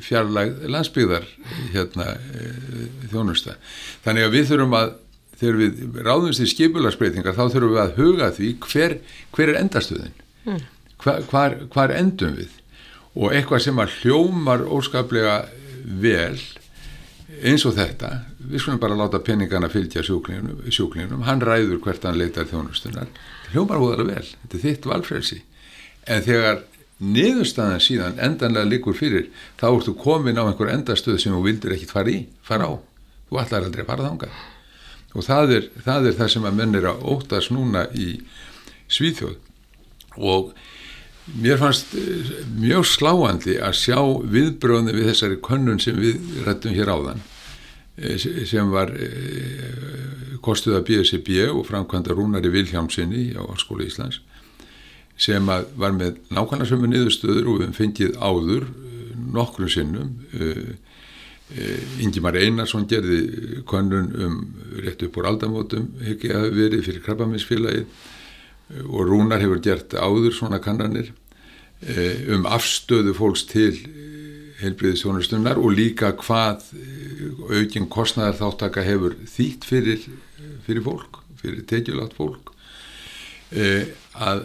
fjarlægð 0.03 0.67
landsbyggðar 0.71 1.27
hérna 1.73 2.13
e, 2.15 2.49
þjónusta. 3.11 3.57
Þannig 4.05 4.27
að 4.27 4.35
við 4.37 4.51
þurfum 4.51 4.77
að 4.79 4.93
þegar 5.39 5.59
við 5.59 6.01
ráðumst 6.05 6.43
í 6.43 6.49
skipularsbreytingar 6.51 7.35
þá 7.35 7.45
þurfum 7.45 7.73
við 7.75 7.83
að 7.83 7.95
huga 7.99 8.29
því 8.37 8.51
hver, 8.63 8.97
hver 9.35 9.51
er 9.51 9.59
endastuðin 9.59 10.13
mm. 10.47 10.59
hvar, 11.03 11.23
hvar, 11.29 11.57
hvar 11.73 11.93
endum 11.95 12.37
við 12.37 12.59
og 13.13 13.33
eitthvað 13.33 13.65
sem 13.67 13.79
að 13.79 13.95
hljómar 14.01 14.65
óskaplega 14.65 15.43
vel 15.83 16.39
eins 17.43 17.65
og 17.67 17.75
þetta 17.77 18.09
við 18.43 18.61
skulum 18.61 18.81
bara 18.81 18.97
láta 18.97 19.21
peningana 19.23 19.69
fylgja 19.71 20.03
sjúklingunum, 20.05 20.65
sjúklingunum 20.69 21.23
hann 21.27 21.41
ræður 21.41 21.79
hvert 21.83 22.05
hann 22.05 22.19
leitar 22.19 22.49
þjónustunar 22.49 23.09
hljómar 23.53 23.81
hóðar 23.81 24.07
vel, 24.07 24.25
þetta 24.25 24.57
er 24.57 24.63
þitt 24.63 24.87
valfrelsi. 24.89 25.41
En 26.09 26.23
þegar 26.25 26.63
niðurstaðan 27.03 27.83
síðan 27.83 28.19
endanlega 28.21 28.69
likur 28.69 28.97
fyrir 28.97 29.29
þá 29.59 29.67
ertu 29.69 29.93
komin 29.99 30.39
á 30.39 30.43
einhver 30.45 30.71
endastöð 30.73 31.19
sem 31.21 31.35
þú 31.35 31.43
vildir 31.45 31.75
ekkit 31.75 31.93
fara 31.93 32.11
í, 32.11 32.23
fara 32.45 32.69
á. 32.69 32.73
Þú 33.29 33.39
ætlar 33.41 33.67
aldrei 33.67 33.85
að 33.85 33.91
fara 33.91 34.09
þánga 34.09 34.33
og 35.13 35.21
það 35.21 35.51
er, 35.53 35.65
það 35.85 36.07
er 36.09 36.15
það 36.17 36.29
sem 36.33 36.45
að 36.49 36.55
menn 36.57 36.77
er 36.79 36.85
að 36.89 37.03
ótast 37.05 37.51
núna 37.53 37.83
í 37.93 38.07
Svíþjóð. 38.89 39.35
Og 40.17 40.47
Mér 41.25 41.57
fannst 41.57 41.93
eh, 41.95 42.31
mjög 42.59 42.83
sláandi 42.83 43.55
að 43.63 43.77
sjá 43.79 43.99
viðbröðni 44.27 44.91
við 44.91 45.07
þessari 45.07 45.37
könnun 45.45 45.79
sem 45.79 45.95
við 45.95 46.19
rættum 46.43 46.75
hér 46.75 46.91
áðan 46.91 47.21
eh, 47.95 48.17
sem 48.19 48.71
var 48.73 48.91
eh, 48.91 50.33
kostuð 50.43 50.81
að 50.81 50.89
BSB 50.89 51.37
og 51.47 51.63
framkvæmda 51.69 52.17
Rúnari 52.17 52.51
Vilhjámsinni 52.51 53.29
á 53.39 53.43
Skóla 53.55 53.87
Íslands 53.87 54.19
sem 55.15 55.47
var 55.47 55.95
með 55.95 56.19
nákvæmlega 56.33 56.67
sömu 56.73 56.89
niðurstöður 56.91 57.47
og 57.53 57.61
við 57.61 57.75
fengið 57.77 58.17
áður 58.17 58.65
nokkrum 59.33 59.69
sinnum. 59.69 60.09
Ingimar 62.01 62.35
Einarsson 62.41 62.87
gerði 62.89 63.61
könnun 63.69 64.09
um 64.17 64.39
rétt 64.81 65.05
upp 65.05 65.19
úr 65.21 65.29
aldamótum 65.29 65.85
að 66.01 66.49
verið 66.57 66.87
fyrir 66.87 67.05
krabbaminsfélagið 67.05 67.85
og 68.81 69.09
Rúnar 69.09 69.41
hefur 69.43 69.61
gert 69.63 69.93
áður 69.93 70.33
svona 70.35 70.59
kannanir 70.63 71.11
eh, 71.85 72.23
um 72.33 72.47
afstöðu 72.49 73.13
fólks 73.17 73.45
til 73.49 73.73
eh, 73.75 74.53
heilbriðisjónustunnar 74.63 75.59
og 75.61 75.75
líka 75.77 76.13
hvað 76.19 76.65
eh, 76.77 77.59
aukinn 77.59 77.89
kostnæðar 77.91 78.39
þáttaka 78.39 78.85
hefur 78.85 79.17
þýtt 79.29 79.67
fyrir, 79.67 80.07
fyrir 80.65 80.85
fólk, 80.85 81.21
fyrir 81.41 81.67
tekjulátt 81.69 82.17
fólk. 82.17 82.49
Að, 83.53 84.39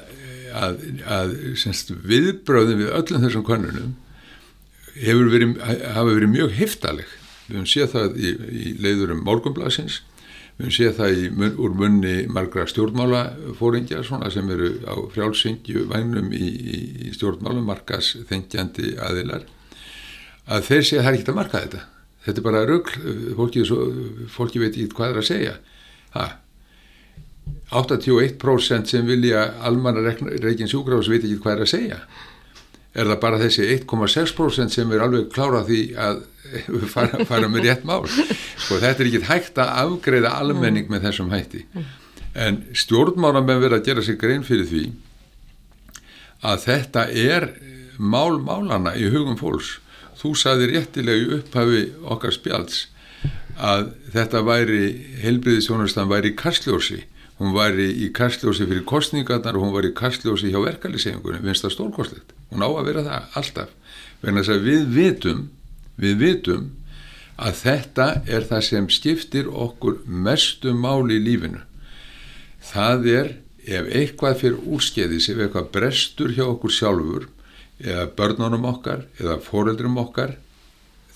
að, 0.53 0.83
að 1.09 1.31
viðbröðum 2.11 2.83
við 2.83 2.91
öllum 2.93 3.23
þessum 3.23 3.47
verið, 5.33 5.55
hafa 5.95 6.11
verið 6.11 6.31
mjög 6.35 6.53
heftaleg 6.59 7.14
við 7.47 7.57
höfum 7.57 7.71
séð 7.73 7.95
það 7.95 8.19
í, 8.21 8.33
í 8.37 8.75
leiðurum 8.85 9.23
morgunblasins 9.25 10.03
Við 10.59 10.73
séum 10.75 10.94
það 10.97 11.12
í, 11.14 11.27
mun, 11.38 11.53
úr 11.62 11.75
munni 11.79 12.14
margra 12.35 12.64
stjórnmálafóringja 12.66 14.01
sem 14.03 14.49
eru 14.51 14.73
á 14.90 14.94
frjálsingju 15.14 15.85
vægnum 15.92 16.33
í, 16.35 16.49
í 17.07 17.12
stjórnmálum, 17.14 17.62
markas 17.68 18.16
þengjandi 18.27 18.97
aðilar, 19.07 19.47
að 20.51 20.66
þeir 20.66 20.83
sé 20.83 20.99
að 20.99 21.05
það 21.05 21.11
er 21.11 21.18
ekkert 21.18 21.31
að 21.31 21.38
marka 21.38 21.62
þetta. 21.62 21.85
Þetta 22.27 22.42
er 22.42 22.47
bara 22.49 22.64
rögl, 22.66 22.97
fólki, 23.38 23.62
fólki 24.35 24.61
veit 24.61 24.73
ekki 24.75 24.90
hvað 24.97 25.14
er 25.14 25.21
að 25.23 25.29
segja. 25.29 25.55
Ha. 26.16 26.27
81% 27.79 28.90
sem 28.90 29.07
vilja 29.07 29.44
almanna 29.64 30.03
reygin 30.42 30.68
sjúkrafs 30.68 31.09
veit 31.12 31.23
ekki 31.23 31.38
hvað 31.44 31.55
er 31.55 31.64
að 31.64 31.73
segja. 31.77 32.01
Er 32.99 33.07
það 33.07 33.21
bara 33.23 33.39
þessi 33.43 33.69
1,6% 33.77 34.75
sem 34.75 34.93
er 34.95 35.05
alveg 35.05 35.29
klára 35.35 35.63
því 35.67 35.83
að 36.03 36.23
fara, 36.95 37.25
fara 37.29 37.51
með 37.51 37.69
rétt 37.69 37.87
mál? 37.87 38.03
Sko 38.09 38.81
þetta 38.83 39.05
er 39.05 39.11
ekki 39.11 39.25
hægt 39.29 39.61
að 39.63 39.75
afgreða 39.85 40.35
almenning 40.41 40.91
með 40.91 41.09
þessum 41.09 41.31
hætti. 41.35 41.65
En 42.39 42.63
stjórnmála 42.77 43.45
með 43.45 43.65
verið 43.67 43.79
að 43.79 43.91
gera 43.91 44.07
sig 44.07 44.19
grein 44.21 44.47
fyrir 44.47 44.69
því 44.69 44.85
að 46.47 46.65
þetta 46.69 47.07
er 47.11 47.49
mál 47.99 48.39
málana 48.43 48.95
í 48.99 49.09
hugum 49.11 49.39
fólks. 49.39 49.79
Þú 50.19 50.35
saði 50.39 50.73
réttilegu 50.73 51.39
upphafi 51.39 51.85
okkar 52.11 52.35
spjalds 52.35 52.87
að 53.59 53.93
þetta 54.15 54.43
væri 54.47 54.83
helbriðisjónustan 55.23 56.11
væri 56.11 56.35
kastljósi. 56.39 57.03
Hún 57.39 57.55
væri 57.55 57.89
í 58.05 58.11
kastljósi 58.15 58.67
fyrir 58.67 58.87
kostningarnar 58.87 59.59
og 59.59 59.67
hún 59.67 59.75
væri 59.75 59.93
í 59.93 59.99
kastljósi 59.99 60.51
hjá 60.53 60.59
verkalisefingunum 60.63 61.47
vinst 61.47 61.67
það 61.67 61.75
stórkostlegt, 61.75 62.35
hún 62.51 62.65
á 62.65 62.69
að 62.69 62.89
vera 62.89 63.07
það 63.07 63.39
alltaf, 63.41 63.71
vegna 64.23 64.43
þess 64.43 64.55
að 64.57 64.69
við 64.69 64.91
vitum 64.97 65.47
við 65.99 66.21
vitum 66.23 66.69
að 67.39 67.61
þetta 67.63 68.07
er 68.27 68.47
það 68.49 68.65
sem 68.67 68.89
skiptir 68.91 69.51
okkur 69.51 70.01
mestu 70.07 70.75
máli 70.75 71.19
í 71.19 71.25
lífinu. 71.25 71.63
Það 72.69 73.09
er 73.15 73.31
ef 73.69 73.91
eitthvað 73.95 74.41
fyrir 74.43 74.61
úrskeiðis 74.75 75.29
ef 75.31 75.43
eitthvað 75.45 75.71
brestur 75.75 76.35
hjá 76.35 76.45
okkur 76.49 76.75
sjálfur 76.75 77.29
eða 77.79 78.09
börnunum 78.19 78.67
okkar 78.73 79.05
eða 79.21 79.39
foreldrum 79.45 79.99
okkar 80.03 80.35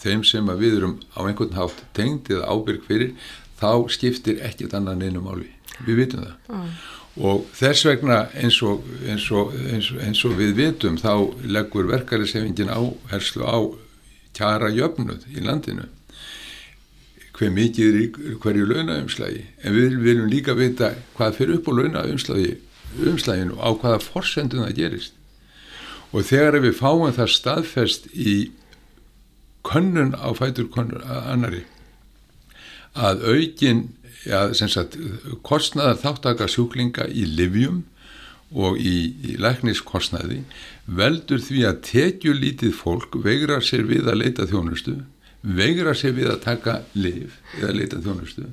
þeim 0.03 0.23
sem 0.27 0.51
við 0.59 0.79
erum 0.79 0.99
á 1.14 1.27
einhvern 1.27 1.57
hátt 1.57 1.83
tengd 1.97 2.31
eða 2.31 2.51
ábyrg 2.51 2.87
fyrir 2.87 3.14
þá 3.59 3.88
skiptir 3.95 4.42
ekkit 4.47 4.75
annan 4.75 5.03
einu 5.03 5.23
máli. 5.25 5.49
Við 5.87 6.05
vitum 6.05 6.27
það. 6.27 6.35
Mm. 6.51 6.73
Og 7.20 7.46
þess 7.53 7.85
vegna 7.85 8.27
eins 8.40 8.59
og, 8.64 8.85
eins, 9.05 9.27
og, 9.31 9.53
eins, 9.68 9.90
og, 9.92 10.01
eins 10.01 10.22
og 10.25 10.37
við 10.38 10.55
vitum 10.57 10.96
þá 11.01 11.12
leggur 11.44 11.90
verkarinsefingin 11.90 12.72
áherslu 12.72 13.44
á 13.44 13.59
kjara 14.33 14.70
jöfnuð 14.72 15.27
í 15.37 15.44
landinu. 15.44 15.88
Hver 17.37 17.53
mikið 17.53 17.98
er 17.98 18.37
hverju 18.40 18.68
launaumslægi 18.68 19.44
en 19.64 19.77
við 19.77 19.98
viljum 20.05 20.31
líka 20.33 20.57
vita 20.57 20.94
hvað 21.16 21.37
fyrir 21.37 21.59
upp 21.61 21.68
á 21.68 21.72
launaumslæginu 21.81 23.61
á 23.61 23.68
hvaða 23.77 24.01
forsendun 24.05 24.64
það 24.64 24.79
gerist. 24.81 25.14
Og 26.12 26.25
þegar 26.29 26.61
við 26.64 26.77
fáum 26.81 27.12
það 27.12 27.35
staðfest 27.37 28.09
í 28.12 28.53
könnun 29.68 30.16
á 30.16 30.33
fætur 30.37 30.68
könnun 30.72 31.05
annari 31.05 31.64
að 32.92 33.25
aukin 33.25 33.87
ja, 34.26 34.42
sagt, 34.54 34.98
kostnaðar 35.46 35.98
þáttaka 36.02 36.48
sjúklinga 36.50 37.08
í 37.08 37.26
livjum 37.26 37.82
og 38.52 38.78
í, 38.78 38.96
í 39.24 39.37
lækniskostnaði 39.40 40.42
veldur 40.87 41.40
því 41.40 41.62
að 41.68 41.82
tekjulítið 41.88 42.74
fólk 42.76 43.16
veigra 43.24 43.61
sér 43.64 43.87
við 43.88 44.11
að 44.12 44.20
leita 44.24 44.48
þjónustu 44.50 44.98
veigra 45.42 45.94
sér 45.98 46.16
við 46.18 46.35
að 46.35 46.42
taka 46.44 46.80
liv 46.94 47.38
eða 47.61 47.76
leita 47.78 48.02
þjónustu 48.02 48.50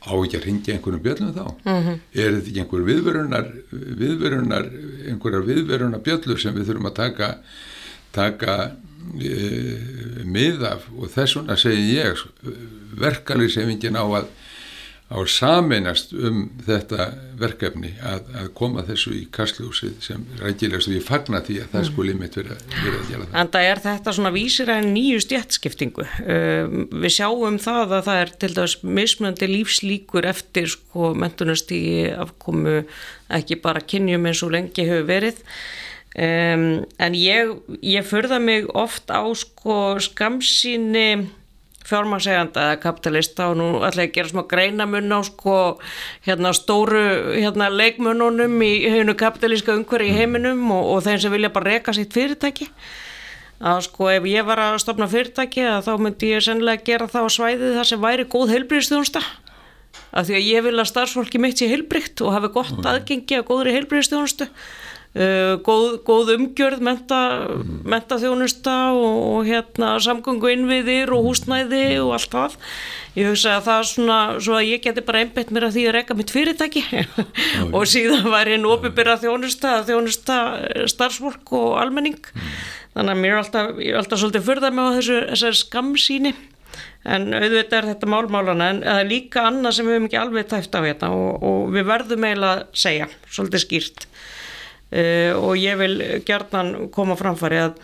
á 0.00 0.12
ekki 0.16 0.38
að 0.38 0.46
ringja 0.46 0.76
einhvern 0.76 1.02
bjöllum 1.04 1.32
þá 1.36 1.42
mm 1.44 1.80
-hmm. 1.84 1.98
er 2.14 2.30
þetta 2.36 2.50
ekki 2.50 2.60
einhver 2.62 2.84
viðverunar 2.88 3.50
viðverunar, 3.72 4.70
einhverjar 5.10 5.44
viðverunar 5.50 6.04
bjöllur 6.06 6.40
sem 6.40 6.54
við 6.54 6.70
þurfum 6.70 6.88
að 6.88 7.00
taka 7.02 7.28
taka 8.12 8.54
e, 9.20 10.24
mið 10.26 10.66
af 10.68 10.86
og 10.96 11.10
þess 11.14 11.40
vegna 11.40 11.56
segi 11.60 11.96
ég 11.96 12.22
ekki 13.74 13.92
ná 13.94 14.02
að 14.04 14.30
á 15.10 15.18
sameinast 15.26 16.12
um 16.14 16.44
þetta 16.62 17.08
verkefni 17.40 17.90
að, 18.06 18.28
að 18.38 18.50
koma 18.54 18.84
þessu 18.86 19.12
í 19.16 19.24
kastljósið 19.34 19.96
sem 20.04 20.22
rækilegast 20.38 20.86
og 20.86 20.94
ég 20.94 21.06
fagna 21.06 21.40
því 21.42 21.56
að 21.64 21.72
það 21.72 21.86
skuli 21.88 22.14
mitt 22.14 22.38
verið 22.38 22.54
að 22.54 22.76
gera 22.76 23.24
það. 23.24 23.34
En 23.42 23.50
það 23.56 23.66
er 23.72 23.82
þetta 23.86 24.14
svona 24.14 24.32
vísir 24.36 24.70
að 24.70 24.86
nýju 24.92 25.24
stjætskiptingu. 25.26 26.06
Um, 26.22 26.76
við 27.02 27.16
sjáum 27.16 27.58
það 27.62 27.96
að 27.98 28.06
það 28.10 28.22
er 28.22 28.32
til 28.44 28.52
dæs 28.60 28.76
mismöndi 29.00 29.50
lífslíkur 29.50 30.30
eftir 30.30 30.70
sko 30.70 31.10
mentunastígi 31.18 32.12
afkomu 32.14 32.80
ekki 33.34 33.58
bara 33.64 33.82
kynjum 33.82 34.30
eins 34.30 34.44
og 34.46 34.54
lengi 34.54 34.86
hefur 34.86 35.10
verið. 35.10 35.42
Um, 36.10 36.86
en 36.98 37.14
ég, 37.14 37.52
ég 37.86 38.02
förða 38.02 38.40
mig 38.42 38.66
oft 38.74 39.10
á 39.14 39.22
sko 39.38 39.94
skamsíni 40.02 41.30
fjármagseganda 41.86 42.64
eða 42.64 42.80
kapitalista 42.82 43.46
og 43.52 43.60
nú 43.60 43.68
ætla 43.86 44.08
ég 44.08 44.10
að 44.10 44.16
gera 44.16 44.30
smá 44.32 44.42
greinamunn 44.50 45.14
á 45.14 45.22
sko 45.22 45.54
hérna 46.26 46.50
stóru 46.56 47.04
hérna 47.36 47.70
leikmununum 47.70 48.58
í 48.58 48.72
hefinu 48.88 49.14
kapitalíska 49.14 49.76
umhverju 49.78 50.10
í 50.10 50.18
heiminum 50.18 50.66
og, 50.74 50.90
og 50.96 51.06
þeim 51.06 51.22
sem 51.22 51.34
vilja 51.36 51.52
bara 51.54 51.76
reka 51.76 51.94
sitt 51.94 52.10
fyrirtæki. 52.18 52.66
Að 53.62 53.86
sko 53.86 54.10
ef 54.10 54.26
ég 54.26 54.50
var 54.50 54.64
að 54.66 54.80
stopna 54.82 55.06
fyrirtæki 55.14 55.62
að 55.62 55.86
þá 55.86 55.92
myndi 56.02 56.34
ég 56.34 56.42
sennilega 56.42 56.86
gera 56.90 57.10
það 57.14 57.30
á 57.30 57.36
svæðið 57.38 57.78
þar 57.78 57.92
sem 57.94 58.02
væri 58.02 58.28
góð 58.34 58.54
heilbríðstjónusta 58.56 59.22
af 60.10 60.26
því 60.26 60.38
að 60.42 60.46
ég 60.48 60.66
vil 60.66 60.78
að 60.78 60.90
starfsfólki 60.90 61.38
mitt 61.38 61.60
sé 61.60 61.70
heilbríkt 61.70 62.22
og 62.26 62.34
hafi 62.34 62.54
gott 62.54 62.86
aðgengi 62.86 63.38
að 63.38 63.46
góðri 63.46 63.78
heilbríðstjónustu 63.78 64.50
Uh, 64.50 64.89
góð, 65.66 65.96
góð 66.06 66.28
umgjörð 66.36 66.82
menta, 66.86 67.20
mm. 67.58 67.94
og, 68.94 69.16
og 69.26 69.48
hérna 69.48 69.96
samgöngu 69.98 70.52
innviðir 70.52 71.10
og 71.16 71.24
húsnæði 71.26 71.98
og 71.98 72.14
allt 72.14 72.30
það. 72.36 72.58
Ég 73.18 73.26
hugsa 73.26 73.56
að 73.56 73.64
það 73.66 73.80
er 73.80 73.88
svona 73.90 74.18
svo 74.38 74.54
að 74.54 74.68
ég 74.68 74.84
geti 74.84 75.02
bara 75.02 75.24
einbætt 75.24 75.50
mér 75.50 75.66
að 75.66 75.74
því 75.74 75.86
að 75.88 75.96
reyka 75.96 76.14
mitt 76.14 76.30
fyrirtæki. 76.30 76.84
Og 77.74 77.88
síðan 77.90 78.28
var 78.30 78.46
ég 78.46 78.62
nópibyrra 78.62 79.16
þjónusta 79.18 79.80
þjónusta 79.88 80.36
starfsfólk 80.92 81.50
og 81.58 81.80
almenning. 81.82 82.20
Mm. 82.20 82.54
þannig 82.94 83.16
að 83.16 83.20
mér 83.24 83.34
er 83.34 83.40
alltaf, 83.40 83.74
ég 83.82 83.92
er 83.92 83.98
alltaf 84.00 84.22
svolítið 84.22 84.46
fyrðað 84.46 84.78
með 84.78 84.96
þessu, 84.98 85.18
þessar 85.32 85.58
skamsíni 85.58 86.32
en 87.08 87.30
auðvitað 87.32 87.76
er 87.78 87.88
þetta 87.92 88.08
málmálana 88.12 88.68
en 88.74 88.82
það 88.84 89.00
er 89.02 89.08
líka 89.08 89.44
annað 89.48 89.76
sem 89.76 89.88
við 89.88 89.96
hefum 89.96 90.08
ekki 90.08 90.20
alveg 90.20 90.48
tæft 90.50 90.76
á 90.76 90.80
hérna 90.84 91.10
og, 91.16 91.46
og 91.46 91.60
við 91.74 91.86
verðum 91.88 92.26
eiginlega 92.26 92.56
að 92.58 92.80
segja 92.82 93.08
svolítið 93.30 93.64
skýrt 93.64 94.06
uh, 94.92 95.32
og 95.38 95.56
ég 95.60 95.78
vil 95.80 95.96
gertan 96.26 96.90
koma 96.94 97.16
framfari 97.18 97.62
að 97.64 97.80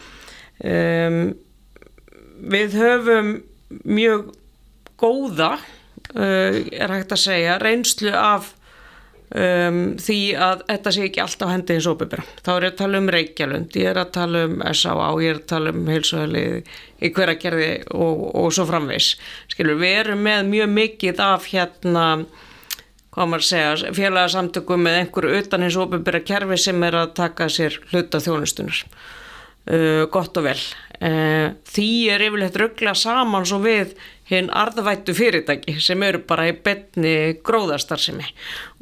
um, 0.65 1.23
við 2.47 2.77
höfum 2.81 3.33
mjög 3.87 4.31
góða 5.01 5.57
uh, 5.57 6.61
er 6.73 6.95
hægt 6.95 7.17
að 7.17 7.25
segja 7.27 7.59
reynslu 7.63 8.13
af 8.17 8.53
um, 9.35 9.81
því 10.01 10.19
að 10.39 10.65
þetta 10.69 10.93
sé 10.95 11.05
ekki 11.09 11.23
alltaf 11.25 11.53
hendið 11.53 11.79
eins 11.79 11.89
og 11.89 11.97
opibra. 11.97 12.25
Þá 12.45 12.51
er 12.55 12.67
ég 12.67 12.73
að 12.75 12.81
tala 12.81 13.01
um 13.03 13.13
Reykjalund, 13.17 13.79
ég 13.81 13.91
er 13.91 14.01
að 14.01 14.13
tala 14.17 14.45
um 14.49 14.59
S.A.A. 14.71 15.09
ég 15.23 15.33
er 15.33 15.41
að 15.41 15.49
tala 15.53 15.75
um 15.75 15.87
heilsuhæli 15.91 16.45
í 16.57 17.13
hverja 17.17 17.39
gerði 17.43 17.71
og, 17.95 18.27
og 18.33 18.51
svo 18.55 18.67
framvegs. 18.69 19.15
Skilur, 19.53 19.81
við 19.81 20.03
erum 20.03 20.27
með 20.27 20.53
mjög 20.53 20.75
mikið 20.81 21.25
af 21.27 21.49
hérna 21.53 22.07
hvað 23.17 23.31
maður 23.33 23.47
segja, 23.49 23.93
félagsamtökum 23.97 24.83
með 24.85 24.99
einhverju 25.01 25.39
utan 25.41 25.63
hins 25.65 25.79
ofinbæra 25.81 26.21
kerfi 26.21 26.59
sem 26.61 26.83
er 26.85 26.99
að 27.01 27.15
taka 27.17 27.49
sér 27.53 27.79
hluta 27.89 28.21
þjónustunar 28.21 28.83
uh, 28.85 30.03
gott 30.13 30.37
og 30.37 30.45
vel. 30.45 30.59
Uh, 30.97 31.57
því 31.73 31.89
er 32.13 32.25
yfirleitt 32.27 32.59
ruggla 32.61 32.93
saman 32.97 33.49
svo 33.49 33.63
við 33.65 33.97
hinn 34.29 34.51
arðvættu 34.53 35.15
fyrirtæki 35.17 35.79
sem 35.81 36.03
eru 36.05 36.21
bara 36.29 36.49
í 36.51 36.55
betni 36.61 37.39
gróðastarsimi 37.47 38.27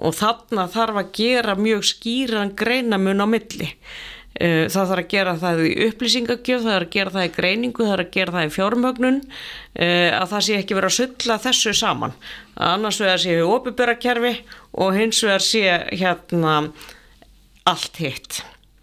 og 0.02 0.16
þarna 0.18 0.66
þarf 0.72 1.00
að 1.02 1.14
gera 1.18 1.56
mjög 1.58 1.86
skýran 1.92 2.54
greinamun 2.58 3.22
á 3.22 3.26
milli 3.30 3.70
það 4.34 4.88
þarf 4.90 5.00
að 5.04 5.10
gera 5.12 5.34
það 5.38 5.60
í 5.62 5.74
upplýsingagjöf, 5.88 6.62
það 6.64 6.72
þarf 6.72 6.86
að 6.88 6.94
gera 6.96 7.14
það 7.14 7.26
í 7.26 7.32
greiningu, 7.36 7.84
það 7.84 7.92
þarf 7.92 8.04
að 8.04 8.16
gera 8.16 8.34
það 8.34 8.46
í 8.46 8.54
fjármögnun, 8.54 9.20
eh, 9.74 10.10
að 10.10 10.26
það 10.32 10.44
sé 10.46 10.56
ekki 10.58 10.78
verið 10.78 10.90
að 10.90 10.96
sulla 10.96 11.36
þessu 11.44 11.74
saman. 11.78 12.16
Annars 12.56 12.98
vegar 13.00 13.22
sé 13.22 13.36
við 13.36 13.52
óbyrgarakerfi 13.54 14.34
og 14.72 14.98
hins 14.98 15.22
vegar 15.22 15.46
sé 15.46 15.62
hérna 15.92 16.56
allt 17.64 17.96
hitt. 18.02 18.42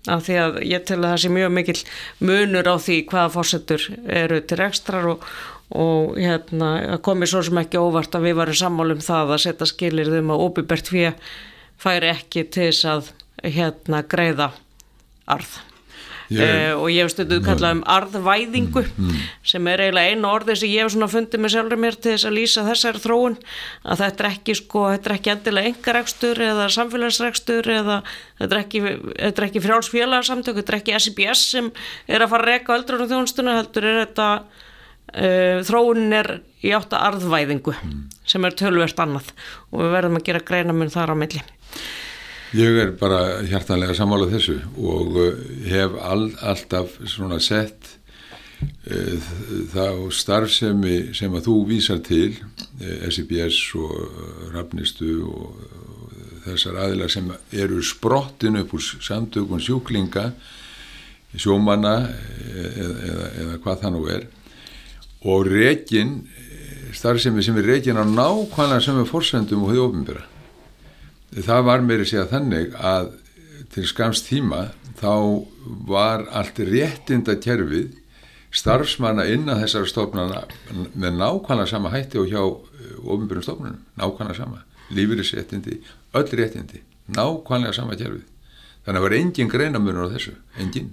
Af 0.10 0.24
því 0.26 0.40
að 0.42 0.62
ég 0.66 0.86
tel 0.86 1.02
að 1.04 1.10
það 1.12 1.22
sé 1.22 1.30
mjög 1.30 1.52
mikil 1.54 1.80
munur 2.20 2.72
á 2.72 2.76
því 2.82 2.98
hvaða 3.12 3.34
fórsetur 3.36 3.84
eru 4.08 4.40
til 4.42 4.62
ekstrar 4.66 5.06
og, 5.12 5.28
og 5.70 6.18
hérna 6.18 6.98
komið 7.06 7.30
svo 7.30 7.44
sem 7.46 7.62
ekki 7.62 7.78
óvart 7.78 8.16
að 8.16 8.26
við 8.26 8.40
varum 8.40 8.58
sammálum 8.58 9.04
það 9.04 9.36
að 9.36 9.44
setja 9.46 9.70
skilir 9.70 10.10
þeim 10.10 10.34
að 10.34 10.48
óbyrgart 10.48 10.90
fyrir 10.90 11.14
færi 11.78 12.10
ekki 12.16 12.48
til 12.50 12.72
þess 12.72 12.90
að 12.90 13.14
hérna 13.46 14.02
greiða 14.10 14.50
arð 15.32 15.60
uh, 16.40 16.74
og 16.80 16.88
ég 16.92 17.04
hef 17.04 17.12
stunduð 17.14 17.42
kallað 17.46 17.76
um 17.78 17.82
arðvæðingu 17.92 18.84
mm, 18.86 19.08
mm. 19.08 19.22
sem 19.52 19.70
er 19.72 19.84
eiginlega 19.86 20.16
einu 20.16 20.30
orði 20.32 20.56
sem 20.60 20.72
ég 20.72 20.86
hef 20.86 20.94
svona 20.94 21.10
fundið 21.12 21.44
mig 21.44 21.54
sjálfur 21.54 21.82
mér 21.82 21.98
til 21.98 22.14
þess 22.14 22.28
að 22.30 22.36
lýsa 22.38 22.66
þessari 22.68 23.04
þróun 23.04 23.38
að 23.84 24.04
þetta 24.04 24.24
er 24.26 24.30
ekki 24.32 24.58
sko, 24.62 24.86
þetta 24.94 25.10
er 25.10 25.16
ekki 25.18 25.34
endilega 25.36 25.72
engaregstur 25.74 26.44
eða 26.48 26.68
samfélagsregstur 26.78 27.72
eða 27.76 28.02
þetta 28.40 28.52
er 28.52 28.62
ekki, 28.62 28.84
ekki 29.48 29.64
frjálsfélagsamtök, 29.66 30.60
þetta 30.62 30.76
er 30.76 30.82
ekki 30.82 30.98
SBS 31.00 31.46
sem 31.56 31.72
er 32.08 32.24
að 32.24 32.36
fara 32.36 32.48
að 32.48 32.54
reyka 32.54 32.78
öldrunum 32.78 33.12
þjónstuna 33.12 33.58
heldur 33.60 33.90
er 33.90 34.04
þetta 34.06 34.30
uh, 34.38 35.58
þróunin 35.68 36.20
er 36.22 36.34
í 36.62 36.76
átta 36.78 37.02
arðvæðingu 37.10 37.76
mm. 37.76 38.06
sem 38.30 38.48
er 38.48 38.56
tölvert 38.60 39.04
annað 39.04 39.34
og 39.72 39.84
við 39.84 39.98
verðum 39.98 40.22
að 40.22 40.30
gera 40.30 40.46
greina 40.46 40.78
mun 40.78 40.94
þar 40.94 41.16
á 41.16 41.16
milli 41.18 41.44
Ég 42.52 42.78
er 42.82 42.90
bara 43.00 43.40
hjartanlega 43.48 43.94
sammálað 43.96 44.34
þessu 44.36 44.58
og 44.76 45.14
uh, 45.16 45.28
hef 45.72 45.94
all, 46.04 46.26
alltaf 46.44 46.98
svona 47.08 47.38
sett 47.40 47.94
uh, 48.92 49.30
þá 49.72 50.12
starfsemi 50.12 51.14
sem 51.16 51.32
að 51.32 51.46
þú 51.46 51.56
vísar 51.70 52.02
til, 52.04 52.34
uh, 52.82 53.06
SIBS 53.08 53.60
og 53.80 54.50
Rafnistu 54.52 55.14
og, 55.30 55.62
og 55.64 56.42
þessar 56.50 56.82
aðilar 56.84 57.14
sem 57.14 57.30
eru 57.56 57.80
sprottin 57.88 58.60
upp 58.60 58.76
úr 58.76 58.84
samtökun 58.84 59.64
sjúklinga, 59.64 60.34
sjómanna 61.32 61.96
eða, 62.04 62.92
eða, 63.14 63.32
eða 63.46 63.62
hvað 63.64 63.82
það 63.86 63.96
nú 63.96 64.04
er 64.12 64.28
og 65.32 65.48
rekin, 65.48 66.18
starfsemi 66.92 67.48
sem 67.48 67.64
er 67.64 67.72
rekin 67.78 68.02
á 68.02 68.04
nákvæmlega 68.04 68.84
sem 68.84 69.00
er 69.00 69.08
fórsendum 69.08 69.64
og 69.64 69.72
hefur 69.72 69.88
ofinbæra 69.88 70.28
það 71.36 71.66
var 71.68 71.84
meiri 71.86 72.08
segja 72.08 72.28
þannig 72.32 72.76
að 72.76 73.12
til 73.72 73.86
skamst 73.88 74.28
tíma 74.28 74.72
þá 75.00 75.14
var 75.88 76.26
allt 76.36 76.60
réttinda 76.68 77.38
kerfið 77.40 77.98
starfsmanna 78.52 79.26
innan 79.32 79.62
þessar 79.62 79.88
stofnana 79.88 80.44
með 80.72 81.16
nákvæmlega 81.22 81.70
sama 81.72 81.92
hætti 81.94 82.20
og 82.20 82.28
hjá 82.28 82.42
eh, 82.42 82.98
ofinbjörnum 83.00 83.46
stofnunum, 83.46 83.84
nákvæmlega 83.96 84.42
sama. 84.42 84.66
Lífeyrisréttindi, 84.92 85.78
öll 86.20 86.36
réttindi 86.36 86.82
nákvæmlega 87.16 87.78
sama 87.80 87.96
kerfið. 87.96 88.28
Þannig 88.84 88.98
að 88.98 89.00
það 89.00 89.08
var 89.08 89.18
engin 89.22 89.52
greinamunur 89.54 90.12
á 90.12 90.14
þessu 90.18 90.36
engin 90.60 90.92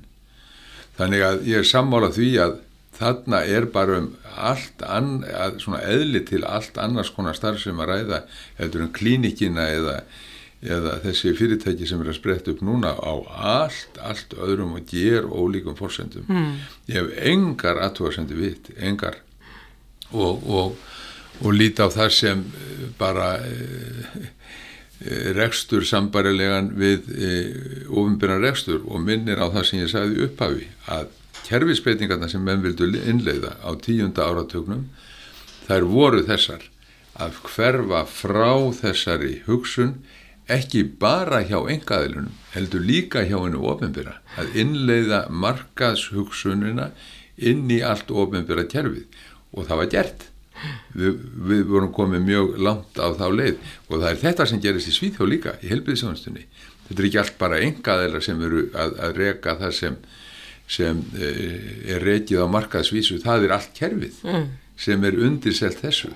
þannig 0.98 1.24
að 1.24 1.44
ég 1.46 1.62
er 1.62 1.68
sammála 1.68 2.10
því 2.14 2.28
að 2.42 2.56
þarna 2.98 3.42
er 3.46 3.68
bara 3.72 4.00
um 4.02 4.08
allt 4.38 4.82
ann, 4.86 5.22
svona 5.62 5.82
eðli 5.86 6.24
til 6.26 6.44
allt 6.46 6.78
annars 6.78 7.10
konar 7.14 7.36
starf 7.38 7.62
sem 7.62 7.78
að 7.78 7.92
ræða 7.92 8.24
heldur 8.58 8.86
um 8.86 8.92
klínikina 8.94 9.68
eða 9.74 10.00
eða 10.58 10.96
þessi 11.04 11.34
fyrirtæki 11.38 11.86
sem 11.86 12.00
er 12.02 12.10
að 12.10 12.16
spretta 12.18 12.50
upp 12.50 12.62
núna 12.66 12.90
á 12.98 13.14
allt, 13.62 13.98
allt 14.02 14.34
öðrum 14.34 14.74
og 14.74 14.90
ger 14.90 15.28
ólíkum 15.30 15.76
fórsendum 15.78 16.26
mm. 16.26 16.56
ég 16.90 16.98
hef 16.98 17.12
engar 17.30 17.78
aðtúarsendi 17.86 18.38
vitt, 18.38 18.72
engar 18.74 19.20
og, 20.10 20.42
og, 20.42 20.74
og 21.44 21.54
líti 21.54 21.84
á 21.84 21.88
það 21.94 22.10
sem 22.16 22.42
eh, 22.42 22.82
bara 22.98 23.28
e, 23.38 24.32
rekstur 25.38 25.86
sambarilegan 25.86 26.72
við 26.74 27.06
e, 27.14 27.30
ofinbyrjan 27.86 28.42
rekstur 28.48 28.82
og 28.82 29.04
minnir 29.04 29.38
á 29.38 29.46
það 29.54 29.68
sem 29.68 29.84
ég 29.84 29.92
sagði 29.94 30.26
upphafi 30.26 30.72
að 30.90 31.14
kerfisbreytingarna 31.48 32.28
sem 32.30 32.44
menn 32.44 32.62
vildu 32.64 32.88
innleiða 32.98 33.56
á 33.64 33.70
tíunda 33.80 34.28
áratögnum 34.28 34.86
þær 35.68 35.88
voru 35.88 36.22
þessar 36.28 36.68
að 37.18 37.40
hverfa 37.48 38.04
frá 38.06 38.52
þessari 38.78 39.42
hugsun 39.48 39.98
ekki 40.48 40.84
bara 41.00 41.42
hjá 41.44 41.58
engaðilunum, 41.68 42.32
heldur 42.54 42.84
líka 42.84 43.24
hjá 43.28 43.36
hennu 43.36 43.60
ofinbyrra, 43.68 44.16
að 44.40 44.56
innleiða 44.62 45.26
markaðshugsunina 45.28 46.90
inn 47.36 47.68
í 47.70 47.82
allt 47.84 48.10
ofinbyrra 48.10 48.64
kerfið 48.70 49.04
og 49.52 49.68
það 49.68 49.80
var 49.82 49.92
gert. 49.92 50.26
Við, 50.98 51.20
við 51.46 51.60
vorum 51.70 51.92
komið 51.94 52.24
mjög 52.26 52.56
langt 52.66 52.96
á 52.98 53.14
þá 53.14 53.26
leið 53.30 53.58
og 53.86 53.92
það 53.92 54.08
er 54.08 54.22
þetta 54.24 54.46
sem 54.50 54.62
gerist 54.64 54.90
í 54.90 54.94
Svíþjó 54.96 55.28
líka 55.30 55.52
í 55.62 55.68
helbriðsjónastunni. 55.70 56.48
Þetta 56.88 57.02
er 57.02 57.08
ekki 57.10 57.20
allt 57.22 57.36
bara 57.38 57.60
engaðilar 57.62 58.24
sem 58.24 58.40
eru 58.42 58.64
að, 58.72 58.96
að 59.04 59.20
reka 59.20 59.54
það 59.60 59.76
sem, 59.76 60.00
sem 60.68 61.00
eh, 61.16 61.94
er 61.94 62.04
rekið 62.04 62.44
á 62.44 62.46
markaðsvísu, 62.52 63.18
það 63.24 63.48
er 63.48 63.56
allt 63.56 63.74
kerfið 63.76 64.22
mm. 64.26 64.46
sem 64.78 65.04
er 65.08 65.18
undirselt 65.18 65.80
þessu 65.80 66.12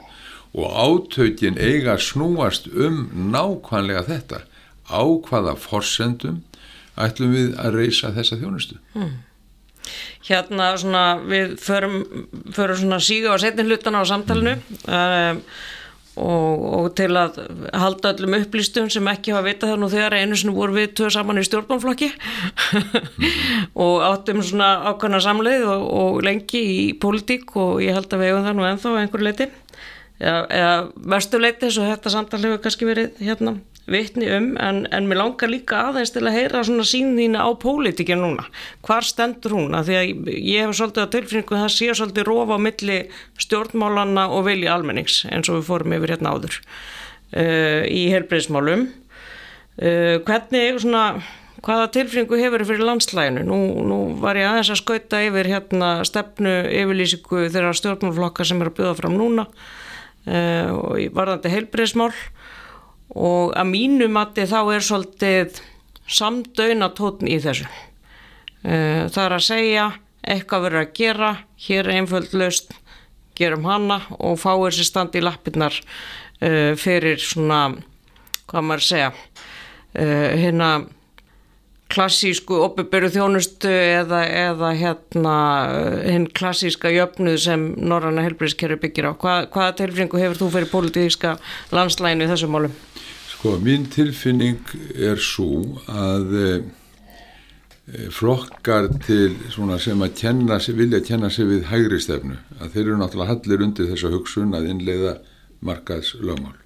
og 0.53 0.69
átökin 0.77 1.57
eiga 1.57 1.97
snúast 1.97 2.69
um 2.69 3.07
nákvæmlega 3.33 4.05
þetta 4.11 4.43
á 4.93 5.03
hvaða 5.25 5.57
forsendum 5.57 6.43
ætlum 7.01 7.33
við 7.33 7.55
að 7.57 7.79
reysa 7.81 8.13
þessa 8.17 8.41
þjónustu 8.41 8.81
mm. 8.95 9.13
Hérna 10.23 10.69
svona 10.79 11.07
við 11.27 11.57
förum, 11.59 12.03
förum 12.55 12.79
svona 12.79 13.01
síga 13.03 13.33
á 13.35 13.37
setin 13.43 13.67
hlutana 13.67 14.05
á 14.05 14.07
samtalenu 14.07 14.59
mm. 14.61 14.85
um, 14.87 15.41
og, 16.17 16.65
og 16.77 16.89
til 16.99 17.09
að 17.17 17.39
halda 17.73 18.13
öllum 18.13 18.37
upplýstum 18.37 18.91
sem 18.93 19.09
ekki 19.13 19.33
hafa 19.33 19.47
vitað 19.47 19.73
það 19.73 19.81
nú 19.81 19.89
þegar 19.93 20.17
einu 20.19 20.39
sinu 20.39 20.55
voru 20.57 20.77
við 20.77 20.95
töð 20.99 21.15
saman 21.17 21.41
í 21.41 21.47
stjórnbánflokki 21.47 22.11
og 23.87 24.05
áttum 24.11 24.43
svona 24.45 24.71
ákvæmna 24.91 25.23
samleið 25.25 25.67
og, 25.73 25.87
og 26.03 26.23
lengi 26.27 26.63
í 26.63 26.87
pólitík 27.01 27.57
og 27.57 27.81
ég 27.85 27.97
held 27.97 28.13
að 28.13 28.25
við 28.25 28.33
hefum 28.33 28.49
það 28.49 28.59
nú 28.59 28.69
ennþá 28.69 28.95
einhver 29.01 29.25
leiti 29.25 29.49
eða, 30.21 30.41
eða 30.47 30.75
vestuleiti 31.17 31.69
eins 31.69 31.81
og 31.81 31.93
þetta 31.95 32.17
samtal 32.17 32.43
hefur 32.45 32.65
kannski 32.67 32.89
verið 32.89 33.23
hérna 33.25 33.57
vitni 33.91 34.29
um 34.31 34.53
en, 34.63 34.85
en 34.95 35.09
mér 35.11 35.19
langar 35.19 35.51
líka 35.51 35.81
aðeins 35.89 36.13
til 36.15 36.23
að 36.23 36.37
heyra 36.37 36.63
svona 36.67 36.87
sín 36.87 37.17
þína 37.19 37.43
á 37.43 37.51
pólitíkinu 37.59 38.23
núna. 38.23 38.47
Hvar 38.87 39.07
stendur 39.07 39.57
hún? 39.57 39.75
Að 39.75 39.91
því 39.91 39.99
að 39.99 40.33
ég 40.39 40.67
hef 40.67 40.77
svolítið 40.79 41.09
á 41.09 41.15
tilfinningu 41.17 41.61
það 41.65 41.75
sé 41.75 41.91
svolítið 41.99 42.29
rofa 42.29 42.59
á 42.59 42.65
milli 42.69 42.99
stjórnmálanna 43.43 44.29
og 44.31 44.47
vilji 44.47 44.71
almennings 44.71 45.23
eins 45.31 45.51
og 45.51 45.61
við 45.61 45.69
fórum 45.71 45.97
yfir 45.99 46.15
hérna 46.15 46.35
áður 46.37 46.59
uh, 46.63 47.83
í 47.91 48.03
helbreyðsmálum 48.15 48.87
uh, 48.87 50.17
hvernig 50.29 50.83
svona 50.85 51.07
hvaða 51.63 51.91
tilfinningu 51.95 52.39
hefur 52.39 52.65
fyrir 52.67 52.87
landslæginu 52.87 53.45
nú, 53.47 53.59
nú 53.87 53.99
var 54.23 54.39
ég 54.39 54.49
aðeins 54.51 54.73
að 54.75 54.81
skauta 54.83 55.23
yfir 55.27 55.51
hérna 55.51 55.91
stefnu 56.07 56.55
yfirlýsingu 56.71 57.49
þeirra 57.49 57.75
stjórnmálflokka 57.79 58.47
sem 58.47 58.63
er 58.63 58.71
að 58.71 58.79
byggja 58.79 58.95
fram 58.99 59.19
núna 59.19 59.47
uh, 59.47 60.71
og 60.71 61.19
varðandi 61.19 61.53
helbreyðsmál 61.53 62.13
og 63.13 63.53
að 63.59 63.69
mínu 63.73 64.09
mati 64.13 64.47
þá 64.49 64.61
er 64.75 64.85
svolítið 64.87 65.61
samdöina 66.09 66.91
tótn 66.97 67.29
í 67.31 67.39
þessu. 67.43 67.69
Eh, 68.63 69.09
það 69.13 69.25
er 69.25 69.37
að 69.37 69.47
segja 69.47 69.87
eitthvað 70.23 70.67
verður 70.67 70.85
að 70.85 70.93
gera, 70.97 71.31
hér 71.67 71.89
er 71.89 71.99
einföld 71.99 72.35
löst, 72.39 72.75
gerum 73.39 73.67
hana 73.67 74.01
og 74.19 74.39
fáir 74.41 74.75
sér 74.75 74.87
standi 74.87 75.19
í 75.19 75.25
lappirnar 75.25 75.75
uh, 75.75 76.75
fyrir 76.79 77.19
svona, 77.19 77.73
hvað 78.51 78.67
maður 78.69 78.85
segja, 78.87 79.09
uh, 79.11 80.29
hérna 80.39 80.69
klassísku 81.93 82.57
opiböru 82.65 83.11
þjónustu 83.13 83.71
eða, 83.71 84.23
eða 84.27 84.73
hérna 84.79 85.37
hinn 86.07 86.29
klassíska 86.35 86.93
jöfnuð 86.93 87.39
sem 87.45 87.67
Norranna 87.77 88.25
helbriðskerfi 88.27 88.81
byggir 88.83 89.11
á. 89.11 89.13
Hva, 89.13 89.35
hvaða 89.53 89.77
tilfringu 89.83 90.21
hefur 90.21 90.41
þú 90.41 90.51
fyrir 90.57 90.71
pólitíska 90.73 91.35
landslæginu 91.75 92.27
í 92.27 92.31
þessum 92.33 92.55
málum? 92.57 92.79
Sko, 93.33 93.57
mín 93.63 93.89
tilfinning 93.93 94.63
er 94.95 95.21
svo 95.21 95.81
að 95.91 96.37
e, 96.39 96.49
flokkar 98.15 98.89
til 99.05 99.35
svona 99.53 99.81
sem 99.83 100.01
að 100.05 100.17
kenna, 100.23 100.61
vilja 100.79 101.03
kenna 101.05 101.31
sig 101.33 101.51
við 101.51 101.69
hægri 101.73 102.01
stefnu, 102.01 102.41
að 102.61 102.75
þeir 102.77 102.87
eru 102.87 102.99
náttúrulega 103.03 103.35
hallir 103.35 103.69
undir 103.69 103.93
þessa 103.93 104.15
hugsun 104.15 104.57
að 104.57 104.73
innleiða 104.73 105.17
markaðs 105.63 106.17
lögmál 106.23 106.62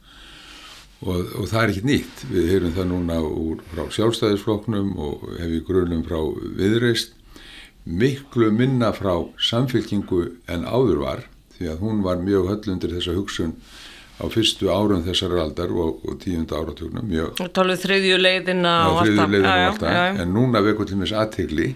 og, 1.05 1.33
og 1.37 1.49
það 1.51 1.63
er 1.63 1.73
ekki 1.75 1.87
nýtt, 1.91 2.25
við 2.31 2.51
heyrum 2.55 2.75
það 2.77 2.91
núna 2.93 3.21
úr 3.27 3.63
frá 3.73 3.85
sjálfstæðisflokknum 3.97 4.93
og 4.97 5.27
hefur 5.41 5.65
grunum 5.69 6.05
frá 6.07 6.21
viðreist 6.57 7.17
miklu 7.87 8.51
minna 8.51 8.93
frá 8.97 9.13
samfélkingu 9.39 10.23
en 10.51 10.65
áður 10.67 11.03
var 11.05 11.27
því 11.57 11.69
að 11.73 11.83
hún 11.85 12.01
var 12.05 12.23
mjög 12.23 12.49
höll 12.51 12.73
undir 12.75 12.97
þessa 12.97 13.15
hugsun 13.17 13.53
á 14.17 14.25
fyrstu 14.33 14.71
árum 14.73 15.05
þessar 15.05 15.37
aldar 15.43 15.71
og, 15.71 16.01
og 16.09 16.17
tíunda 16.23 16.57
áratugnum. 16.59 17.05
Mjög 17.07 17.43
og 17.45 17.53
talveg 17.55 17.83
þriðju 17.83 18.17
leiðina 18.21 18.75
og 18.91 19.03
alltaf, 19.05 19.93
en 20.17 20.33
núna 20.33 20.65
vekur 20.65 20.89
til 20.89 20.99
mis 21.01 21.13
aðtegli 21.13 21.75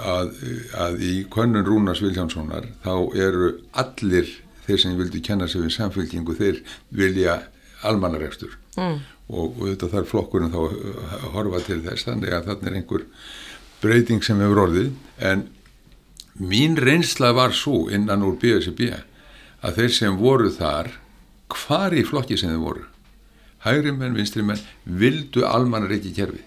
að, 0.00 0.32
að 0.78 1.02
í 1.04 1.12
konun 1.32 1.66
Rúnars 1.66 2.00
Viljánssonar 2.04 2.70
þá 2.86 2.94
eru 3.18 3.52
allir 3.76 4.30
þeir 4.66 4.82
sem 4.82 4.96
vildi 4.98 5.20
kenna 5.22 5.48
sig 5.50 5.66
við 5.66 5.76
samfélkingu 5.76 6.38
þeir 6.38 6.62
vilja 6.94 7.40
almannaregstur 7.90 8.56
mm. 8.76 8.96
og, 9.28 9.44
og 9.44 9.62
þetta 9.70 9.90
þarf 9.94 10.12
flokkurinn 10.14 10.54
þá 10.54 10.60
að 10.62 11.28
horfa 11.36 11.62
til 11.66 11.80
þess 11.84 12.08
þannig 12.08 12.34
að 12.36 12.48
þarna 12.50 12.70
er 12.70 12.80
einhver 12.80 13.06
breyting 13.82 14.24
sem 14.24 14.40
hefur 14.42 14.64
orðið. 14.66 14.90
En 15.20 15.46
mín 16.40 16.76
reynsla 16.80 17.32
var 17.36 17.54
svo 17.56 17.86
innan 17.92 18.24
úr 18.26 18.36
BSB 18.42 18.90
að 19.66 19.80
þeir 19.80 19.96
sem 20.00 20.18
voru 20.20 20.52
þar 20.52 20.92
hvar 21.52 21.94
í 21.94 22.04
flokki 22.06 22.38
sem 22.40 22.52
þið 22.52 22.62
voru 22.64 22.84
hægri 23.66 23.92
menn, 23.94 24.14
vinstri 24.14 24.44
menn 24.46 24.60
vildu 24.84 25.46
almannar 25.48 25.94
ekki 25.96 26.12
kerfi 26.16 26.44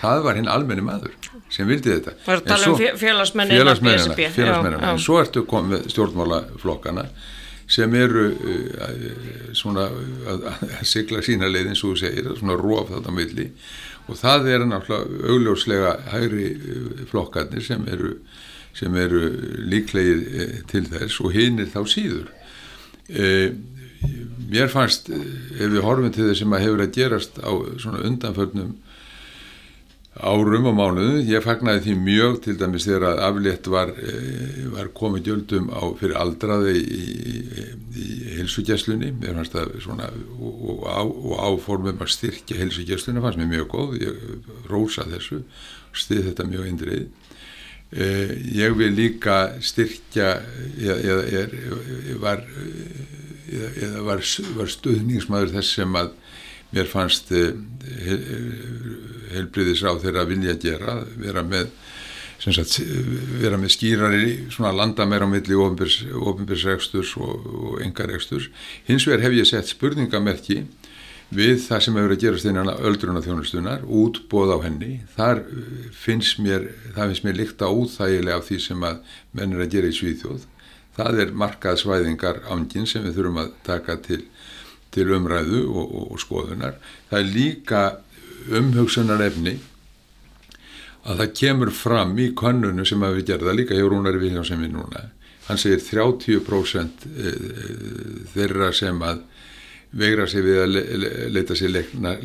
það 0.00 0.24
var 0.26 0.38
hinn 0.38 0.48
almenni 0.50 0.84
maður 0.84 1.14
sem 1.52 1.68
vildi 1.68 1.92
þetta. 1.92 2.14
Það 2.24 2.34
er 2.34 2.40
að 2.40 2.48
tala 2.48 2.70
um 2.70 2.98
félagsmennina 3.02 3.74
félagsmennina, 4.36 4.92
en 4.92 5.00
svo 5.02 5.18
ertu 5.20 5.44
komið 5.48 5.86
stjórnmálaflokkana 5.92 7.06
sem 7.70 7.94
eru 7.94 8.28
uh, 8.32 8.92
svona 9.56 9.88
að, 9.88 10.46
að 10.50 10.84
sigla 10.88 11.22
sína 11.24 11.50
leiðin 11.50 11.78
svo 11.78 11.94
segir, 11.98 12.30
svona 12.38 12.58
róf 12.60 12.92
þetta 12.92 13.14
milli. 13.14 13.48
Og 14.10 14.18
það 14.18 14.48
er 14.50 14.64
náttúrulega 14.66 15.32
augljóslega 15.32 15.92
hægri 16.12 16.48
uh, 16.56 17.04
flokkarnir 17.10 17.64
sem 17.64 17.84
eru, 17.90 18.16
sem 18.76 18.96
eru 18.98 19.26
líklegið 19.72 20.24
uh, 20.32 20.56
til 20.72 20.86
þess 20.90 21.20
og 21.22 21.36
hinn 21.36 21.62
er 21.62 21.70
þá 21.72 21.82
síður. 21.90 22.32
Eða 23.12 23.52
mér 24.52 24.70
fannst 24.72 25.08
ef 25.12 25.68
við 25.70 25.82
horfum 25.84 26.12
til 26.12 26.28
þess 26.28 26.42
sem 26.42 26.54
að 26.54 26.64
hefur 26.66 26.82
að 26.84 26.96
gerast 26.96 27.38
á 27.40 27.52
svona 27.80 28.02
undanförnum 28.08 28.74
árum 30.20 30.66
og 30.68 30.74
mánuðu 30.76 31.22
ég 31.24 31.40
fagnaði 31.44 31.86
því 31.86 31.94
mjög 32.04 32.34
til 32.44 32.56
dæmis 32.60 32.84
þegar 32.84 33.06
að 33.08 33.22
aflétt 33.28 33.68
var, 33.72 33.92
eh, 33.96 34.66
var 34.74 34.90
komið 34.92 35.24
gjöldum 35.28 35.70
á, 35.72 35.82
fyrir 35.96 36.18
aldraði 36.20 36.74
í, 36.76 37.06
í, 37.32 37.64
í 37.96 38.08
helsugjæslunni 38.36 39.14
svona 39.80 40.10
og, 40.36 40.84
á, 40.84 41.00
og 41.00 41.32
áformum 41.40 42.04
að 42.04 42.12
styrkja 42.12 42.60
helsugjæslunni 42.60 43.24
fannst 43.24 43.40
mér 43.40 43.52
mjög 43.54 43.68
góð, 43.72 43.96
ég 44.04 44.20
rósa 44.68 45.08
þessu 45.08 45.42
stið 45.96 46.28
þetta 46.28 46.48
mjög 46.50 46.68
indrið 46.68 47.06
eh, 47.96 48.36
ég 48.52 48.76
vil 48.76 48.92
líka 48.92 49.56
styrkja 49.64 50.42
ég, 50.76 51.08
ég 51.40 52.20
var 52.20 52.44
eða 53.52 54.04
var, 54.04 54.20
var 54.56 54.68
stuðningsmaður 54.68 55.56
þess 55.56 55.78
sem 55.80 55.96
að 55.96 56.12
mér 56.72 56.88
fannst 56.88 57.32
helbriðis 59.32 59.84
á 59.86 59.92
þeirra 60.02 60.28
vilja 60.28 60.58
gera, 60.60 61.00
vera 61.16 61.44
með 61.46 61.72
Sagt, 62.42 62.80
vera 63.38 63.54
með 63.54 63.70
skýrari 63.70 64.30
svona 64.50 64.72
landa 64.74 65.04
meira 65.06 65.22
á 65.22 65.30
milli 65.30 65.54
ofinbjörnsregsturs 65.54 67.12
og, 67.22 67.44
og 67.46 67.76
engaregsturs 67.84 68.48
hins 68.88 69.06
vegar 69.06 69.22
hef 69.22 69.36
ég 69.36 69.46
sett 69.46 69.70
spurningamerki 69.70 70.64
við 71.32 71.60
það 71.64 71.84
sem 71.84 71.98
hefur 71.98 72.14
að 72.14 72.22
gerast 72.22 72.48
innan 72.48 72.70
öldruna 72.74 73.22
þjónustunar, 73.24 73.84
útbóð 73.86 74.52
á 74.52 74.58
henni. 74.66 74.92
Þar 75.16 75.42
finnst 75.96 76.40
mér 76.44 76.68
það 76.96 77.12
finnst 77.12 77.26
mér 77.26 77.38
líkt 77.38 77.64
á 77.64 77.68
úþægilega 77.70 78.38
af 78.38 78.48
því 78.48 78.58
sem 78.66 78.84
að 78.88 79.14
menn 79.38 79.56
er 79.56 79.64
að 79.64 79.72
gera 79.76 79.92
í 79.92 79.96
Svíþjóð. 79.96 80.48
Það 80.98 81.22
er 81.24 81.32
markaðsvæðingar 81.40 82.42
ángin 82.52 82.88
sem 82.88 83.06
við 83.06 83.16
þurfum 83.16 83.40
að 83.46 83.54
taka 83.64 83.96
til, 84.04 84.20
til 84.92 85.10
umræðu 85.16 85.64
og, 85.66 85.82
og, 85.84 86.06
og 86.14 86.22
skoðunar. 86.22 86.78
Það 87.10 87.20
er 87.20 87.34
líka 87.36 87.82
umhugsunar 88.52 89.22
efni 89.24 89.56
að 91.02 91.22
það 91.22 91.34
kemur 91.40 91.72
fram 91.74 92.14
í 92.22 92.30
kannunu 92.38 92.86
sem 92.86 93.02
að 93.02 93.18
við 93.18 93.28
gerða 93.32 93.56
líka 93.58 93.76
hjá 93.78 93.86
Rúnari 93.88 94.22
Viljánsemi 94.22 94.70
núna. 94.70 95.08
Hann 95.48 95.58
segir 95.58 95.82
30% 95.82 97.06
eh, 97.10 97.46
þeirra 98.34 98.70
sem 98.76 99.00
að 99.02 99.24
vegra 99.98 100.26
sig 100.30 100.44
við 100.46 100.60
að 100.62 100.76
leita 101.34 101.56
sér 101.58 101.74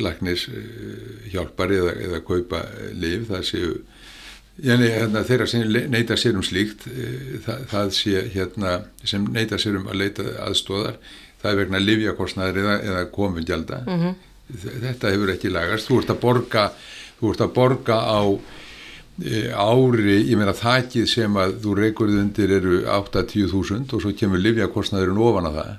lagnis 0.00 0.46
eh, 0.48 1.30
hjálpar 1.34 1.74
eða, 1.74 1.96
eða 2.06 2.20
kaupa 2.24 2.62
liv 2.96 3.28
það 3.28 3.48
séu 3.50 3.72
Jenny, 4.58 4.88
hérna, 4.90 5.20
þeirra 5.22 5.44
sem 5.46 5.68
neyta 5.70 6.16
sér 6.18 6.34
um 6.34 6.42
slíkt 6.42 6.88
það, 7.44 7.60
það 7.70 7.90
sé 7.94 8.22
hérna 8.34 8.72
sem 9.06 9.28
neyta 9.30 9.58
sér 9.60 9.76
um 9.78 9.86
að 9.86 10.00
leita 10.00 10.24
aðstóðar 10.48 10.96
það 11.42 11.50
er 11.50 11.58
vegna 11.62 11.80
livjakostnaðar 11.82 12.60
eða, 12.62 12.76
eða 12.90 13.02
komungjalda 13.14 13.82
mm 13.86 13.98
-hmm. 13.98 14.14
þetta 14.84 15.12
hefur 15.14 15.34
ekki 15.34 15.52
lagast. 15.54 15.88
Þú 15.88 15.98
ert 16.02 16.14
að 16.14 16.20
borga, 16.20 16.70
ert 17.22 17.42
að 17.44 17.52
borga 17.54 17.98
á 17.98 18.22
e, 19.24 19.50
ári 19.52 20.16
ég 20.30 20.38
meina 20.38 20.54
þakkið 20.54 21.06
sem 21.06 21.36
að 21.36 21.58
þú 21.64 21.74
reykurð 21.82 22.22
undir 22.22 22.50
eru 22.60 22.80
8-10.000 22.86 23.92
og 23.92 24.02
svo 24.02 24.12
kemur 24.12 24.38
livjakostnaðurinn 24.38 25.22
ofan 25.28 25.50
að 25.50 25.60
það. 25.60 25.76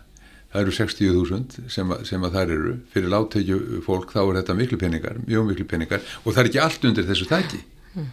Það 0.50 0.62
eru 0.62 0.72
60.000 0.72 1.70
sem, 1.70 1.92
sem 2.04 2.24
að 2.24 2.32
það 2.34 2.54
eru. 2.56 2.78
Fyrir 2.94 3.10
láttekju 3.10 3.82
fólk 3.86 4.14
þá 4.14 4.22
er 4.24 4.38
þetta 4.42 4.54
miklu 4.58 4.78
peningar, 4.78 5.20
mjög 5.28 5.52
miklu 5.52 5.66
peningar 5.66 6.02
og 6.24 6.34
það 6.34 6.40
er 6.42 6.50
ekki 6.50 6.64
allt 6.64 6.86
undir 6.86 7.06
þessu 7.06 7.28
þakki 7.30 7.60
mm. 7.96 8.08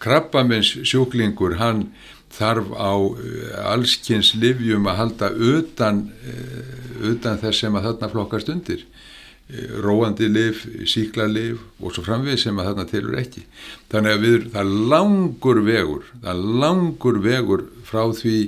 Krabbamins 0.00 0.74
sjúklingur 0.84 1.56
hann 1.60 1.90
þarf 2.34 2.70
á 2.78 2.92
eh, 2.94 3.58
allskynns 3.72 4.34
livjum 4.38 4.88
að 4.90 5.00
halda 5.02 5.30
utan, 5.34 6.04
eh, 6.22 7.10
utan 7.10 7.40
þess 7.40 7.64
sem 7.64 7.76
að 7.76 7.90
þarna 7.90 8.10
flokkast 8.12 8.52
undir. 8.52 8.84
Eh, 9.50 9.74
róandi 9.82 10.28
liv, 10.30 10.62
síklarliv 10.86 11.58
og 11.80 11.94
svo 11.94 12.04
framvið 12.06 12.38
sem 12.44 12.58
að 12.60 12.70
þarna 12.70 12.88
tilur 12.90 13.20
ekki. 13.20 13.44
Þannig 13.90 14.16
að 14.16 14.26
við, 14.26 14.48
það 14.54 14.74
langur 14.94 15.62
vegur 15.66 16.10
það 16.22 16.42
langur 16.64 17.22
vegur 17.24 17.68
frá 17.84 18.04
því 18.14 18.40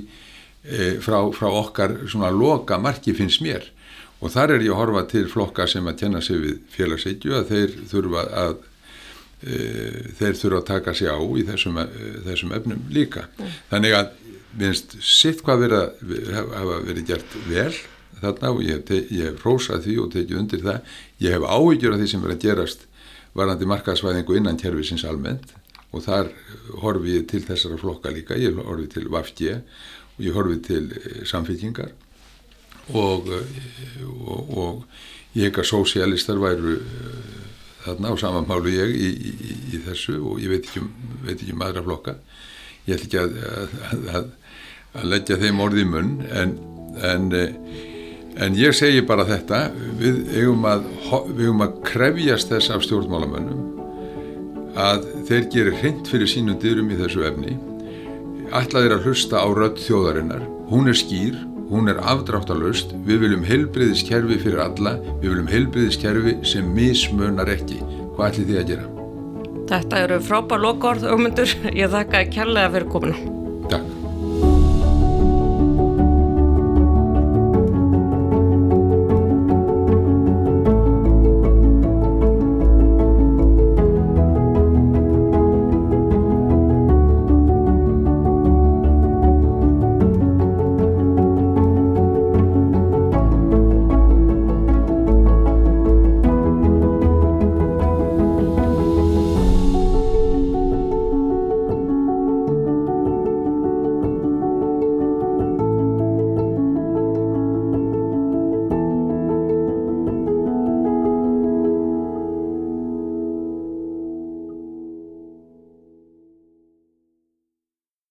frá, 1.03 1.17
frá 1.35 1.49
okkar 1.51 1.97
svona 2.07 2.29
loka 2.31 2.77
marki 2.79 3.11
finnst 3.11 3.41
mér. 3.43 3.65
Og 4.23 4.31
þar 4.31 4.53
er 4.53 4.61
ég 4.63 4.71
að 4.71 4.79
horfa 4.79 5.01
til 5.11 5.25
flokkar 5.27 5.67
sem 5.67 5.83
að 5.83 5.97
tjenna 5.99 6.21
sig 6.23 6.39
við 6.39 6.61
félagsætju 6.71 7.33
að 7.35 7.49
þeir 7.49 7.73
þurfa 7.89 8.21
að 8.31 8.53
þeir 9.43 10.37
þurfa 10.39 10.59
að 10.61 10.67
taka 10.69 10.93
sig 10.97 11.09
á 11.11 11.19
í 11.19 11.45
þessum, 11.47 11.79
eh, 11.81 12.19
þessum 12.27 12.53
efnum 12.55 12.85
líka 12.93 13.25
mm. 13.27 13.55
þannig 13.71 13.97
að 13.97 14.11
minnst 14.53 14.95
sitt 15.01 15.41
hvað 15.43 15.65
vera, 15.65 15.81
hafa 16.53 16.79
verið 16.85 17.09
gert 17.09 17.35
vel 17.47 17.73
þarna 18.21 18.53
og 18.53 18.61
ég 18.63 18.83
hef, 18.87 19.09
hef 19.09 19.43
rósað 19.43 19.87
því 19.87 19.97
og 20.03 20.11
tekið 20.13 20.39
undir 20.39 20.63
það 20.63 20.95
ég 21.25 21.35
hef 21.35 21.47
áhyggjur 21.49 21.95
af 21.95 22.01
því 22.01 22.09
sem 22.11 22.23
verið 22.23 22.37
að 22.37 22.45
gerast 22.47 22.85
varandi 23.33 23.69
markaðsvæðingu 23.71 24.37
innan 24.37 24.59
kjærfisins 24.61 25.05
almennt 25.09 25.55
og 25.93 26.05
þar 26.05 26.29
horfi 26.83 27.17
ég 27.17 27.27
til 27.29 27.41
þessara 27.45 27.79
flokka 27.81 28.13
líka 28.13 28.37
ég 28.39 28.55
horfi 28.61 28.87
til 28.93 29.09
Vafge 29.13 29.59
og 30.13 30.21
ég 30.23 30.37
horfi 30.37 30.59
til 30.69 30.85
eh, 31.01 31.23
samfélkingar 31.27 31.91
og, 32.93 33.29
og, 34.05 34.57
og 34.59 35.37
ég 35.37 35.49
hef 35.49 35.63
að 35.63 35.71
sósialistar 35.71 36.39
væru 36.41 36.77
þarna 37.83 38.13
á 38.13 38.15
samanmálu 38.19 38.73
ég 38.73 38.93
í, 38.95 39.09
í, 39.31 39.55
í 39.75 39.81
þessu 39.85 40.19
og 40.21 40.41
ég 40.43 40.53
veit 40.53 40.67
ekki 40.67 40.83
um, 40.83 40.91
veit 41.25 41.35
ekki 41.37 41.55
um 41.55 41.65
aðra 41.65 41.83
flokka. 41.85 42.15
Ég 42.87 42.97
ætl 42.97 43.07
ekki 43.07 43.21
að, 43.21 43.35
að, 43.49 44.07
að, 44.19 44.29
að 44.99 45.09
leggja 45.13 45.39
þeim 45.41 45.61
orði 45.63 45.83
í 45.83 45.89
munn 45.89 46.15
en, 46.31 46.55
en, 47.11 47.29
en 48.43 48.57
ég 48.59 48.75
segi 48.77 49.05
bara 49.07 49.27
þetta 49.29 49.65
við 49.99 50.23
eigum 50.33 50.67
að 50.69 50.89
við 51.29 51.45
eigum 51.47 51.65
að 51.67 51.77
krefjast 51.87 52.51
þess 52.53 52.73
af 52.73 52.83
stjórnmálamönnum 52.87 53.63
að 54.79 55.05
þeir 55.29 55.47
gerir 55.53 55.79
hreint 55.81 56.09
fyrir 56.09 56.29
sínum 56.29 56.57
dyrum 56.61 56.91
í 56.91 56.97
þessu 56.97 57.25
efni 57.27 57.57
ætlaðir 58.53 58.97
að 58.97 59.07
hlusta 59.07 59.41
á 59.41 59.47
rödd 59.53 59.81
þjóðarinnar 59.81 60.45
hún 60.71 60.89
er 60.89 60.97
skýr 60.97 61.37
hún 61.73 61.89
er 61.89 61.99
afdráttalust, 62.05 62.93
við 63.07 63.25
viljum 63.25 63.45
heilbriðiskerfi 63.47 64.39
fyrir 64.45 64.61
alla, 64.63 64.97
við 65.21 65.33
viljum 65.33 65.49
heilbriðiskerfi 65.51 66.35
sem 66.47 66.69
mismunar 66.75 67.49
ekki. 67.49 67.81
Hvað 68.13 68.27
ætlir 68.29 68.49
þið 68.51 68.59
að 68.61 68.73
gera? 68.73 68.89
Þetta 69.73 70.01
eru 70.05 70.19
frábær 70.21 70.61
lokaord, 70.61 71.07
auðmundur. 71.07 71.55
Ég 71.73 71.89
þakka 71.93 72.27
kærlega 72.35 72.75
fyrir 72.75 72.91
kominu. 72.93 73.42